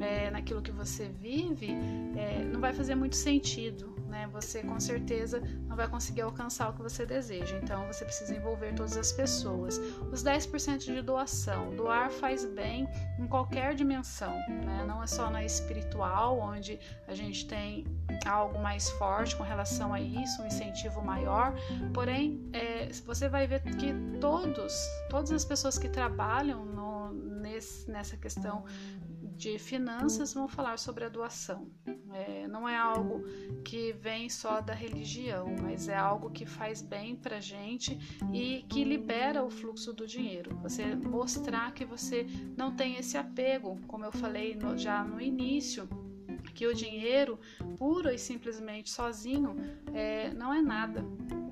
é, 0.00 0.30
naquilo 0.30 0.62
que 0.62 0.72
você 0.72 1.08
vive, 1.08 1.68
é, 2.16 2.44
não 2.44 2.60
vai 2.60 2.72
fazer 2.72 2.94
muito 2.94 3.16
sentido. 3.16 3.94
Né? 4.14 4.28
Você 4.32 4.62
com 4.62 4.78
certeza 4.78 5.42
não 5.66 5.76
vai 5.76 5.88
conseguir 5.88 6.20
alcançar 6.20 6.70
o 6.70 6.72
que 6.72 6.82
você 6.82 7.04
deseja. 7.04 7.58
Então 7.60 7.84
você 7.88 8.04
precisa 8.04 8.34
envolver 8.34 8.72
todas 8.72 8.96
as 8.96 9.12
pessoas. 9.12 9.78
Os 10.12 10.22
10% 10.22 10.78
de 10.78 11.02
doação. 11.02 11.74
Doar 11.74 12.10
faz 12.12 12.44
bem 12.44 12.88
em 13.18 13.26
qualquer 13.26 13.74
dimensão, 13.74 14.34
né? 14.48 14.84
não 14.86 15.02
é 15.02 15.06
só 15.06 15.28
na 15.30 15.44
espiritual, 15.44 16.38
onde 16.38 16.78
a 17.08 17.14
gente 17.14 17.46
tem 17.46 17.84
algo 18.24 18.60
mais 18.62 18.83
forte 18.92 19.36
com 19.36 19.42
relação 19.42 19.92
a 19.92 20.00
isso, 20.00 20.42
um 20.42 20.46
incentivo 20.46 21.02
maior. 21.02 21.54
Porém, 21.92 22.48
é, 22.52 22.88
você 23.04 23.28
vai 23.28 23.46
ver 23.46 23.62
que 23.62 23.92
todos, 24.20 24.74
todas 25.08 25.32
as 25.32 25.44
pessoas 25.44 25.78
que 25.78 25.88
trabalham 25.88 26.64
no, 26.64 27.12
nesse, 27.12 27.90
nessa 27.90 28.16
questão 28.16 28.64
de 29.36 29.58
finanças 29.58 30.32
vão 30.32 30.48
falar 30.48 30.78
sobre 30.78 31.04
a 31.04 31.08
doação. 31.08 31.68
É, 32.12 32.46
não 32.46 32.68
é 32.68 32.76
algo 32.76 33.24
que 33.64 33.92
vem 33.92 34.30
só 34.30 34.60
da 34.60 34.72
religião, 34.72 35.54
mas 35.60 35.88
é 35.88 35.96
algo 35.96 36.30
que 36.30 36.46
faz 36.46 36.80
bem 36.80 37.16
para 37.16 37.40
gente 37.40 37.98
e 38.32 38.64
que 38.68 38.84
libera 38.84 39.42
o 39.44 39.50
fluxo 39.50 39.92
do 39.92 40.06
dinheiro. 40.06 40.56
Você 40.62 40.94
mostrar 40.94 41.72
que 41.72 41.84
você 41.84 42.26
não 42.56 42.74
tem 42.74 42.96
esse 42.96 43.16
apego, 43.16 43.78
como 43.88 44.04
eu 44.04 44.12
falei 44.12 44.54
no, 44.54 44.78
já 44.78 45.02
no 45.02 45.20
início 45.20 45.88
que 46.54 46.66
o 46.66 46.74
dinheiro 46.74 47.38
puro 47.76 48.10
e 48.10 48.18
simplesmente 48.18 48.90
sozinho 48.90 49.56
é, 49.92 50.32
não 50.32 50.54
é 50.54 50.62
nada, 50.62 51.04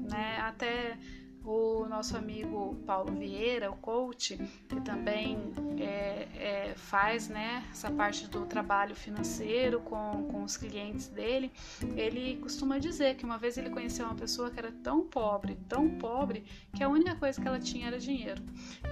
né? 0.08 0.38
Até 0.40 0.98
o 1.44 1.86
nosso 1.88 2.16
amigo 2.16 2.76
Paulo 2.86 3.12
Vieira, 3.12 3.70
o 3.70 3.76
coach, 3.76 4.38
que 4.68 4.80
também 4.80 5.52
é, 5.78 6.28
é, 6.36 6.74
faz 6.76 7.28
né, 7.28 7.64
essa 7.70 7.90
parte 7.90 8.28
do 8.28 8.46
trabalho 8.46 8.94
financeiro 8.94 9.80
com, 9.80 10.28
com 10.30 10.44
os 10.44 10.56
clientes 10.56 11.08
dele, 11.08 11.50
ele 11.96 12.36
costuma 12.36 12.78
dizer 12.78 13.16
que 13.16 13.24
uma 13.24 13.38
vez 13.38 13.58
ele 13.58 13.70
conheceu 13.70 14.06
uma 14.06 14.14
pessoa 14.14 14.50
que 14.50 14.58
era 14.58 14.70
tão 14.70 15.02
pobre, 15.02 15.58
tão 15.68 15.88
pobre, 15.98 16.44
que 16.74 16.82
a 16.82 16.88
única 16.88 17.16
coisa 17.16 17.40
que 17.40 17.48
ela 17.48 17.58
tinha 17.58 17.88
era 17.88 17.98
dinheiro. 17.98 18.42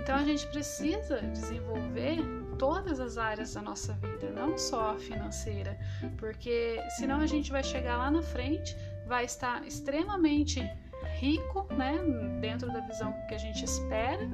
Então 0.02 0.16
a 0.16 0.24
gente 0.24 0.46
precisa 0.48 1.20
desenvolver 1.20 2.18
todas 2.60 3.00
as 3.00 3.16
áreas 3.16 3.54
da 3.54 3.62
nossa 3.62 3.94
vida, 3.94 4.30
não 4.32 4.58
só 4.58 4.90
a 4.90 4.98
financeira, 4.98 5.78
porque 6.18 6.78
senão 6.98 7.18
a 7.18 7.26
gente 7.26 7.50
vai 7.50 7.64
chegar 7.64 7.96
lá 7.96 8.10
na 8.10 8.20
frente, 8.20 8.76
vai 9.06 9.24
estar 9.24 9.66
extremamente 9.66 10.60
rico, 11.18 11.66
né, 11.72 11.98
dentro 12.38 12.70
da 12.70 12.80
visão 12.80 13.14
que 13.26 13.34
a 13.34 13.38
gente 13.38 13.64
espera, 13.64 14.28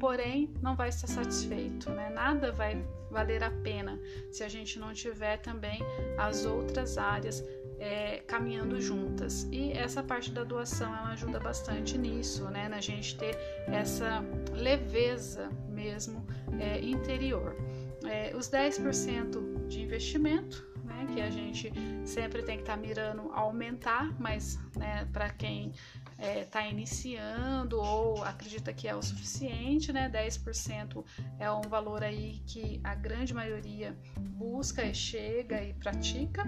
porém 0.00 0.50
não 0.62 0.74
vai 0.74 0.88
estar 0.88 1.06
satisfeito, 1.06 1.90
né? 1.90 2.08
Nada 2.08 2.50
vai 2.50 2.82
valer 3.10 3.44
a 3.44 3.50
pena 3.50 4.00
se 4.32 4.42
a 4.42 4.48
gente 4.48 4.78
não 4.78 4.94
tiver 4.94 5.36
também 5.36 5.78
as 6.16 6.46
outras 6.46 6.96
áreas 6.96 7.44
é, 7.82 8.18
caminhando 8.28 8.80
juntas. 8.80 9.48
E 9.50 9.72
essa 9.72 10.02
parte 10.04 10.30
da 10.30 10.44
doação 10.44 10.94
ela 10.96 11.10
ajuda 11.10 11.40
bastante 11.40 11.98
nisso, 11.98 12.44
né? 12.44 12.68
Na 12.68 12.80
gente 12.80 13.16
ter 13.18 13.36
essa 13.66 14.24
leveza 14.52 15.50
mesmo 15.68 16.24
é, 16.60 16.80
interior. 16.80 17.56
É, 18.04 18.34
os 18.36 18.48
10% 18.48 19.66
de 19.66 19.82
investimento, 19.82 20.64
né, 20.84 21.06
que 21.12 21.20
a 21.20 21.30
gente 21.30 21.72
sempre 22.04 22.42
tem 22.42 22.56
que 22.56 22.62
estar 22.62 22.76
tá 22.76 22.80
mirando 22.80 23.32
aumentar, 23.32 24.14
mas 24.18 24.58
né, 24.76 25.08
para 25.12 25.30
quem 25.30 25.70
está 25.70 26.24
é, 26.24 26.44
tá 26.44 26.66
iniciando 26.66 27.80
ou 27.80 28.22
acredita 28.24 28.72
que 28.72 28.86
é 28.86 28.94
o 28.94 29.02
suficiente, 29.02 29.92
né, 29.92 30.10
10% 30.10 31.04
é 31.38 31.50
um 31.50 31.62
valor 31.62 32.02
aí 32.02 32.42
que 32.46 32.80
a 32.82 32.94
grande 32.94 33.32
maioria 33.32 33.96
busca 34.18 34.84
e 34.84 34.94
chega 34.94 35.62
e 35.62 35.72
pratica, 35.74 36.44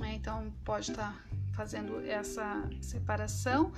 né, 0.00 0.14
então 0.14 0.50
pode 0.64 0.90
estar 0.90 1.12
tá 1.12 1.36
fazendo 1.52 2.00
essa 2.00 2.68
separação. 2.80 3.72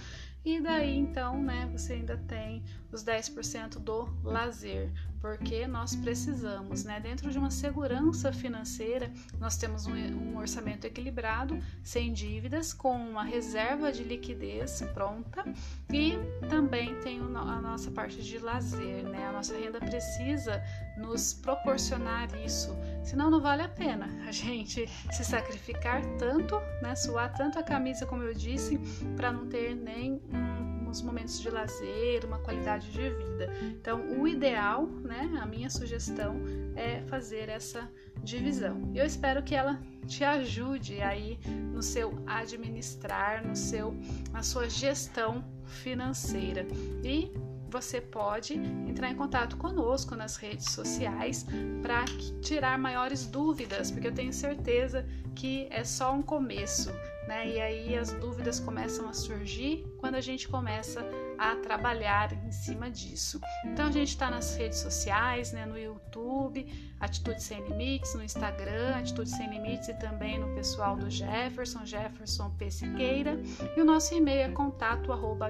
E 0.45 0.61
daí 0.61 0.97
então, 0.97 1.43
né, 1.43 1.69
você 1.71 1.95
ainda 1.95 2.17
tem 2.17 2.63
os 2.91 3.05
10% 3.05 3.79
do 3.79 4.09
lazer, 4.23 4.91
porque 5.23 5.69
nós 5.69 5.95
precisamos, 5.95 6.83
né, 6.83 6.99
dentro 6.99 7.31
de 7.31 7.39
uma 7.39 7.51
segurança 7.51 8.33
financeira, 8.33 9.09
nós 9.39 9.57
temos 9.57 9.87
um, 9.87 9.95
um 9.95 10.37
orçamento 10.37 10.85
equilibrado, 10.85 11.63
sem 11.81 12.13
dívidas, 12.13 12.73
com 12.73 12.93
uma 12.97 13.23
reserva 13.23 13.93
de 13.93 14.03
liquidez 14.03 14.83
pronta 14.93 15.45
e 15.93 16.19
também 16.51 16.99
tem 17.01 17.21
a 17.21 17.61
nossa 17.61 17.91
parte 17.93 18.21
de 18.21 18.39
lazer, 18.39 19.05
né? 19.05 19.29
A 19.29 19.33
nossa 19.33 19.57
renda 19.57 19.79
precisa 19.79 20.61
nos 20.99 21.33
proporcionar 21.33 22.29
isso, 22.45 22.77
senão 23.05 23.31
não 23.31 23.41
vale 23.41 23.63
a 23.63 23.69
pena 23.69 24.09
a 24.27 24.33
gente 24.33 24.89
se 25.13 25.25
sacrificar 25.25 26.03
tanto, 26.19 26.57
né, 26.83 26.97
suar 26.97 27.33
tanto 27.33 27.61
a 27.61 27.63
camisa 27.63 28.05
como 28.05 28.25
eu 28.25 28.35
disse, 28.35 28.77
para 29.17 29.31
não 29.31 29.47
ter 29.47 29.75
nem 29.77 30.21
um 30.33 30.82
uns 30.93 31.01
momentos 31.01 31.41
de 31.41 31.49
lazer, 31.49 32.25
uma 32.27 32.39
qualidade 32.39 32.91
de 32.91 33.09
vida. 33.09 33.51
Então, 33.63 34.21
o 34.21 34.29
ideal, 34.29 34.87
né, 34.87 35.39
a 35.41 35.47
minha 35.47 35.71
sugestão 35.71 36.37
é 36.77 37.01
fazer 37.07 37.49
essa 37.49 37.91
divisão. 38.23 38.93
Eu 38.95 39.07
espero 39.07 39.43
que 39.43 39.55
ela 39.55 39.81
te 40.07 40.23
ajude 40.23 41.01
aí 41.01 41.39
no 41.73 41.83
seu 41.83 42.23
administrar, 42.27 43.45
no 43.47 43.57
seu 43.57 43.97
na 44.31 44.43
sua 44.43 44.69
gestão 44.69 45.43
financeira. 45.65 46.67
E 47.03 47.33
você 47.71 48.03
pode 48.03 48.53
entrar 48.87 49.11
em 49.11 49.17
contato 49.17 49.57
conosco 49.57 50.15
nas 50.15 50.37
redes 50.37 50.73
sociais 50.73 51.47
para 51.81 52.05
tirar 52.43 52.79
maiores 52.79 53.27
dúvidas, 53.27 53.91
porque 53.91 54.09
eu 54.09 54.13
tenho 54.13 54.33
certeza 54.33 55.07
que 55.35 55.67
é 55.71 55.83
só 55.83 56.13
um 56.13 56.21
começo 56.21 56.93
né? 57.33 57.49
E 57.49 57.61
aí 57.61 57.97
as 57.97 58.13
dúvidas 58.13 58.61
começam 58.61 59.09
a 59.09 59.15
surgir 59.15 59.87
quando 59.97 60.17
a 60.17 60.21
gente 60.21 60.47
começa 60.49 61.03
a 61.39 61.57
trabalhar 61.57 62.33
em 62.45 62.53
cima 62.53 62.91
disso. 62.91 63.41
Então 63.65 63.87
a 63.87 63.91
gente 63.91 64.09
está 64.09 64.31
nas 64.31 64.55
redes 64.55 64.79
sociais, 64.79 65.51
né? 65.53 65.65
No 65.65 65.79
YouTube, 65.79 66.67
Atitude 67.01 67.43
Sem 67.43 67.63
Limites, 67.63 68.15
no 68.15 68.23
Instagram, 68.23 68.97
Atitude 68.97 69.31
Sem 69.31 69.49
Limites 69.49 69.89
e 69.89 69.95
também 69.95 70.39
no 70.39 70.55
pessoal 70.55 70.95
do 70.95 71.09
Jefferson, 71.11 71.87
Jefferson 71.87 72.51
P. 72.51 72.71
Siqueira. 72.71 73.41
E 73.77 73.81
o 73.81 73.85
nosso 73.85 74.15
e-mail 74.15 74.43
é 74.43 74.53
contato 74.53 75.11
arroba. 75.11 75.49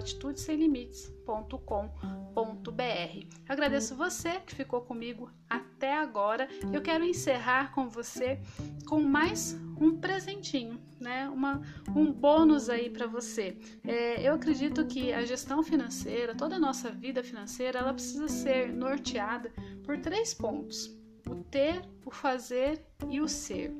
Agradeço 3.48 3.96
você 3.96 4.40
que 4.40 4.54
ficou 4.54 4.82
comigo 4.82 5.30
até 5.50 5.94
agora. 5.98 6.48
Eu 6.72 6.80
quero 6.80 7.04
encerrar 7.04 7.72
com 7.72 7.88
você 7.88 8.40
com 8.86 9.00
mais 9.00 9.54
um 9.80 9.98
presentinho, 9.98 10.80
né? 11.02 11.28
Uma, 11.28 11.60
um 11.94 12.10
bônus 12.10 12.70
aí 12.70 12.88
para 12.88 13.06
você. 13.06 13.58
É, 13.84 14.26
eu 14.26 14.34
acredito 14.34 14.86
que 14.86 15.12
a 15.12 15.24
gestão 15.24 15.62
financeira, 15.62 16.34
toda 16.34 16.56
a 16.56 16.58
nossa 16.58 16.90
vida 16.90 17.22
financeira, 17.22 17.80
ela 17.80 17.92
precisa 17.92 18.28
ser 18.28 18.72
norteada 18.72 19.52
por 19.84 19.98
três 19.98 20.32
pontos. 20.32 20.96
o 21.28 21.36
ter, 21.44 21.82
o 22.04 22.10
fazer 22.10 22.84
e 23.08 23.20
o 23.20 23.28
ser. 23.28 23.72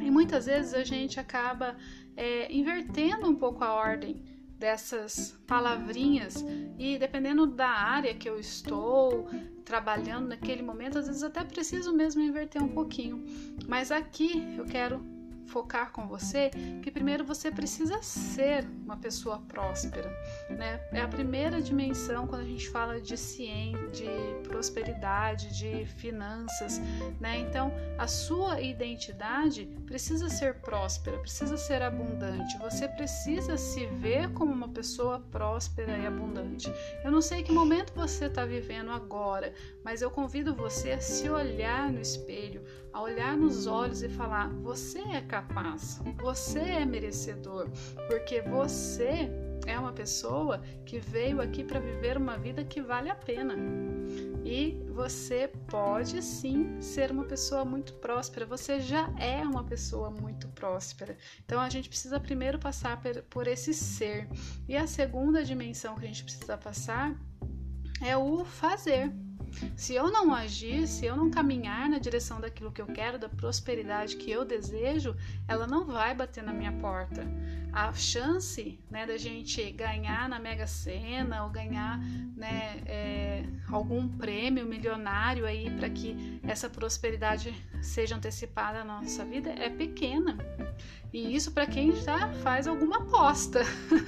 E 0.00 0.10
muitas 0.10 0.46
vezes 0.46 0.74
a 0.74 0.82
gente 0.82 1.20
acaba 1.20 1.76
é, 2.16 2.52
invertendo 2.52 3.28
um 3.28 3.34
pouco 3.36 3.62
a 3.62 3.72
ordem 3.72 4.24
dessas 4.62 5.36
palavrinhas 5.44 6.44
e 6.78 6.96
dependendo 6.96 7.48
da 7.48 7.68
área 7.68 8.14
que 8.14 8.28
eu 8.28 8.38
estou 8.38 9.28
trabalhando 9.64 10.28
naquele 10.28 10.62
momento, 10.62 10.98
às 10.98 11.08
vezes 11.08 11.24
até 11.24 11.42
preciso 11.42 11.92
mesmo 11.92 12.22
inverter 12.22 12.62
um 12.62 12.68
pouquinho. 12.68 13.24
Mas 13.66 13.90
aqui 13.90 14.54
eu 14.56 14.64
quero 14.64 15.04
focar 15.46 15.92
com 15.92 16.06
você 16.06 16.50
que 16.82 16.90
primeiro 16.90 17.24
você 17.24 17.50
precisa 17.50 18.02
ser 18.02 18.66
uma 18.84 18.96
pessoa 18.96 19.38
próspera, 19.48 20.10
né? 20.50 20.80
É 20.92 21.00
a 21.00 21.08
primeira 21.08 21.60
dimensão 21.60 22.26
quando 22.26 22.42
a 22.42 22.46
gente 22.46 22.68
fala 22.70 23.00
de 23.00 23.16
ciência, 23.16 23.88
de 23.88 24.48
prosperidade, 24.48 25.56
de 25.56 25.86
finanças, 25.86 26.78
né? 27.20 27.38
Então, 27.40 27.72
a 27.98 28.06
sua 28.06 28.60
identidade 28.60 29.66
precisa 29.86 30.28
ser 30.28 30.54
próspera, 30.54 31.18
precisa 31.18 31.56
ser 31.56 31.82
abundante. 31.82 32.58
Você 32.58 32.88
precisa 32.88 33.56
se 33.56 33.86
ver 33.86 34.32
como 34.32 34.52
uma 34.52 34.68
pessoa 34.68 35.20
próspera 35.30 35.96
e 35.98 36.06
abundante. 36.06 36.72
Eu 37.04 37.10
não 37.10 37.20
sei 37.20 37.42
que 37.42 37.52
momento 37.52 37.92
você 37.94 38.26
está 38.26 38.44
vivendo 38.44 38.90
agora, 38.90 39.52
mas 39.84 40.02
eu 40.02 40.10
convido 40.10 40.54
você 40.54 40.92
a 40.92 41.00
se 41.00 41.28
olhar 41.28 41.90
no 41.92 42.00
espelho, 42.00 42.62
a 42.92 43.00
olhar 43.00 43.36
nos 43.36 43.66
olhos 43.66 44.02
e 44.02 44.08
falar: 44.08 44.48
você 44.62 45.00
é 45.00 45.20
capaz, 45.32 45.98
você 46.18 46.58
é 46.58 46.84
merecedor, 46.84 47.70
porque 48.06 48.42
você 48.42 49.30
é 49.66 49.78
uma 49.78 49.90
pessoa 49.90 50.58
que 50.84 50.98
veio 50.98 51.40
aqui 51.40 51.64
para 51.64 51.80
viver 51.80 52.18
uma 52.18 52.36
vida 52.36 52.62
que 52.62 52.82
vale 52.82 53.08
a 53.08 53.14
pena. 53.14 53.56
E 54.44 54.84
você 54.90 55.48
pode 55.68 56.20
sim 56.20 56.78
ser 56.82 57.10
uma 57.10 57.24
pessoa 57.24 57.64
muito 57.64 57.94
próspera, 57.94 58.44
você 58.44 58.78
já 58.78 59.10
é 59.18 59.42
uma 59.42 59.64
pessoa 59.64 60.10
muito 60.10 60.48
próspera. 60.48 61.16
Então 61.46 61.58
a 61.58 61.70
gente 61.70 61.88
precisa 61.88 62.20
primeiro 62.20 62.58
passar 62.58 63.00
por 63.30 63.46
esse 63.46 63.72
ser. 63.72 64.28
E 64.68 64.76
a 64.76 64.86
segunda 64.86 65.42
dimensão 65.42 65.94
que 65.94 66.04
a 66.04 66.08
gente 66.08 66.24
precisa 66.24 66.58
passar 66.58 67.18
é 68.02 68.14
o 68.14 68.44
fazer. 68.44 69.10
Se 69.76 69.94
eu 69.94 70.10
não 70.10 70.34
agir, 70.34 70.86
se 70.86 71.06
eu 71.06 71.16
não 71.16 71.30
caminhar 71.30 71.88
na 71.88 71.98
direção 71.98 72.40
daquilo 72.40 72.72
que 72.72 72.80
eu 72.80 72.86
quero, 72.86 73.18
da 73.18 73.28
prosperidade 73.28 74.16
que 74.16 74.30
eu 74.30 74.44
desejo, 74.44 75.16
ela 75.46 75.66
não 75.66 75.84
vai 75.84 76.14
bater 76.14 76.42
na 76.42 76.52
minha 76.52 76.72
porta. 76.72 77.26
A 77.72 77.92
chance 77.94 78.78
né, 78.90 79.06
da 79.06 79.16
gente 79.16 79.70
ganhar 79.72 80.28
na 80.28 80.38
Mega 80.38 80.66
Sena 80.66 81.44
ou 81.44 81.50
ganhar 81.50 81.98
né, 82.36 82.82
é, 82.86 83.44
algum 83.70 84.06
prêmio 84.06 84.66
milionário 84.66 85.46
aí 85.46 85.70
para 85.70 85.88
que 85.88 86.40
essa 86.42 86.68
prosperidade 86.68 87.54
seja 87.80 88.16
antecipada 88.16 88.84
na 88.84 89.00
nossa 89.00 89.24
vida 89.24 89.50
é 89.50 89.70
pequena. 89.70 90.36
E 91.12 91.36
isso 91.36 91.52
para 91.52 91.66
quem 91.66 91.94
já 91.94 92.28
faz 92.42 92.66
alguma 92.66 92.96
aposta. 92.96 93.60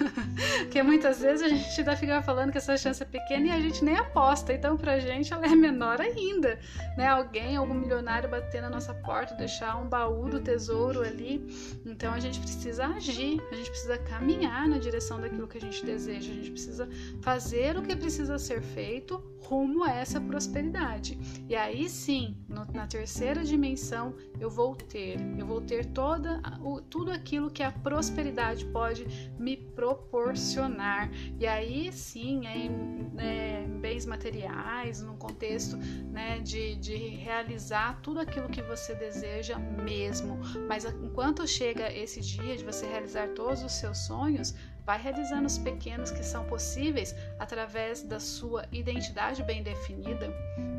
Porque 0.64 0.82
muitas 0.82 1.20
vezes 1.20 1.42
a 1.42 1.48
gente 1.48 1.78
ainda 1.78 1.96
fica 1.96 2.22
falando 2.22 2.50
que 2.50 2.56
essa 2.56 2.78
chance 2.78 3.02
é 3.02 3.06
pequena 3.06 3.48
e 3.48 3.50
a 3.50 3.60
gente 3.60 3.84
nem 3.84 3.94
aposta. 3.94 4.54
Então, 4.54 4.74
pra 4.74 4.98
gente, 4.98 5.30
ela 5.30 5.44
é 5.44 5.54
menor 5.54 6.00
ainda. 6.00 6.58
Né? 6.96 7.06
Alguém, 7.06 7.56
algum 7.56 7.74
milionário 7.74 8.30
bater 8.30 8.62
na 8.62 8.70
nossa 8.70 8.94
porta, 8.94 9.34
deixar 9.34 9.76
um 9.76 9.86
baú 9.86 10.30
do 10.30 10.40
tesouro 10.40 11.02
ali. 11.02 11.46
Então, 11.84 12.14
a 12.14 12.18
gente 12.18 12.40
precisa 12.40 12.86
agir, 12.86 13.38
a 13.52 13.54
gente 13.54 13.68
precisa 13.68 13.98
caminhar 13.98 14.66
na 14.66 14.78
direção 14.78 15.20
daquilo 15.20 15.46
que 15.46 15.58
a 15.58 15.60
gente 15.60 15.84
deseja. 15.84 16.30
A 16.30 16.34
gente 16.34 16.52
precisa 16.52 16.88
fazer 17.20 17.76
o 17.76 17.82
que 17.82 17.94
precisa 17.94 18.38
ser 18.38 18.62
feito 18.62 19.22
rumo 19.46 19.84
a 19.84 19.92
essa 19.92 20.20
prosperidade. 20.20 21.18
E 21.48 21.54
aí 21.54 21.88
sim, 21.88 22.36
no, 22.48 22.64
na 22.72 22.86
terceira 22.86 23.44
dimensão, 23.44 24.14
eu 24.40 24.50
vou 24.50 24.74
ter, 24.74 25.16
eu 25.38 25.46
vou 25.46 25.60
ter 25.60 25.86
toda 25.86 26.40
o, 26.62 26.80
tudo 26.80 27.10
aquilo 27.10 27.50
que 27.50 27.62
a 27.62 27.70
prosperidade 27.70 28.64
pode 28.66 29.06
me 29.38 29.56
proporcionar. 29.56 31.10
E 31.38 31.46
aí 31.46 31.92
sim, 31.92 32.46
é 32.46 32.56
em, 32.56 33.10
é, 33.18 33.66
bens 33.80 34.06
materiais, 34.06 35.02
no 35.02 35.16
contexto 35.16 35.76
né, 36.10 36.38
de, 36.40 36.76
de 36.76 36.96
realizar 36.96 38.00
tudo 38.02 38.20
aquilo 38.20 38.48
que 38.48 38.62
você 38.62 38.94
deseja 38.94 39.58
mesmo. 39.58 40.38
Mas 40.68 40.84
enquanto 40.84 41.46
chega 41.46 41.92
esse 41.92 42.20
dia 42.20 42.56
de 42.56 42.64
você 42.64 42.86
realizar 42.86 43.28
todos 43.28 43.62
os 43.62 43.72
seus 43.72 43.98
sonhos, 43.98 44.54
Vai 44.84 45.00
realizando 45.00 45.46
os 45.46 45.58
pequenos 45.58 46.10
que 46.10 46.22
são 46.22 46.44
possíveis 46.44 47.14
através 47.38 48.02
da 48.02 48.20
sua 48.20 48.66
identidade 48.70 49.42
bem 49.42 49.62
definida, 49.62 50.28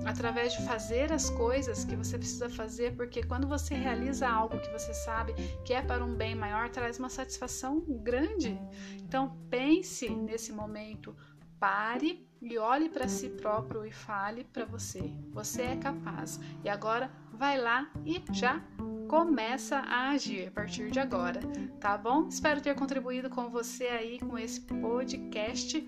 através 0.05 0.53
de 0.53 0.61
fazer 0.65 1.11
as 1.11 1.29
coisas 1.29 1.83
que 1.83 1.95
você 1.95 2.17
precisa 2.17 2.49
fazer, 2.49 2.95
porque 2.95 3.23
quando 3.23 3.47
você 3.47 3.73
realiza 3.73 4.27
algo 4.27 4.59
que 4.59 4.69
você 4.69 4.93
sabe 4.93 5.33
que 5.63 5.73
é 5.73 5.81
para 5.81 6.05
um 6.05 6.15
bem 6.15 6.35
maior, 6.35 6.69
traz 6.69 6.99
uma 6.99 7.09
satisfação 7.09 7.81
grande. 8.03 8.59
Então, 9.01 9.35
pense 9.49 10.07
nesse 10.09 10.51
momento, 10.51 11.15
pare 11.59 12.27
e 12.41 12.59
olhe 12.59 12.89
para 12.89 13.07
si 13.07 13.29
próprio 13.29 13.85
e 13.85 13.91
fale 13.91 14.43
para 14.43 14.65
você: 14.65 15.01
você 15.31 15.63
é 15.63 15.75
capaz. 15.77 16.39
E 16.63 16.69
agora 16.69 17.09
vai 17.33 17.59
lá 17.59 17.89
e 18.05 18.21
já 18.31 18.61
começa 19.07 19.77
a 19.77 20.09
agir 20.09 20.47
a 20.47 20.51
partir 20.51 20.91
de 20.91 20.99
agora, 20.99 21.39
tá 21.79 21.97
bom? 21.97 22.27
Espero 22.27 22.61
ter 22.61 22.75
contribuído 22.75 23.29
com 23.29 23.49
você 23.49 23.85
aí 23.85 24.19
com 24.19 24.37
esse 24.37 24.61
podcast 24.61 25.85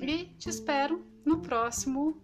e 0.00 0.24
te 0.38 0.48
espero 0.48 1.04
no 1.24 1.40
próximo 1.40 2.20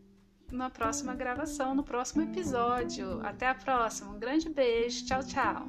na 0.51 0.71
próxima 0.71 1.15
gravação, 1.15 1.75
no 1.75 1.83
próximo 1.83 2.23
episódio. 2.23 3.21
Até 3.27 3.49
a 3.49 3.55
próxima. 3.55 4.13
Um 4.13 4.19
grande 4.19 4.49
beijo. 4.49 5.05
Tchau, 5.05 5.25
tchau. 5.25 5.69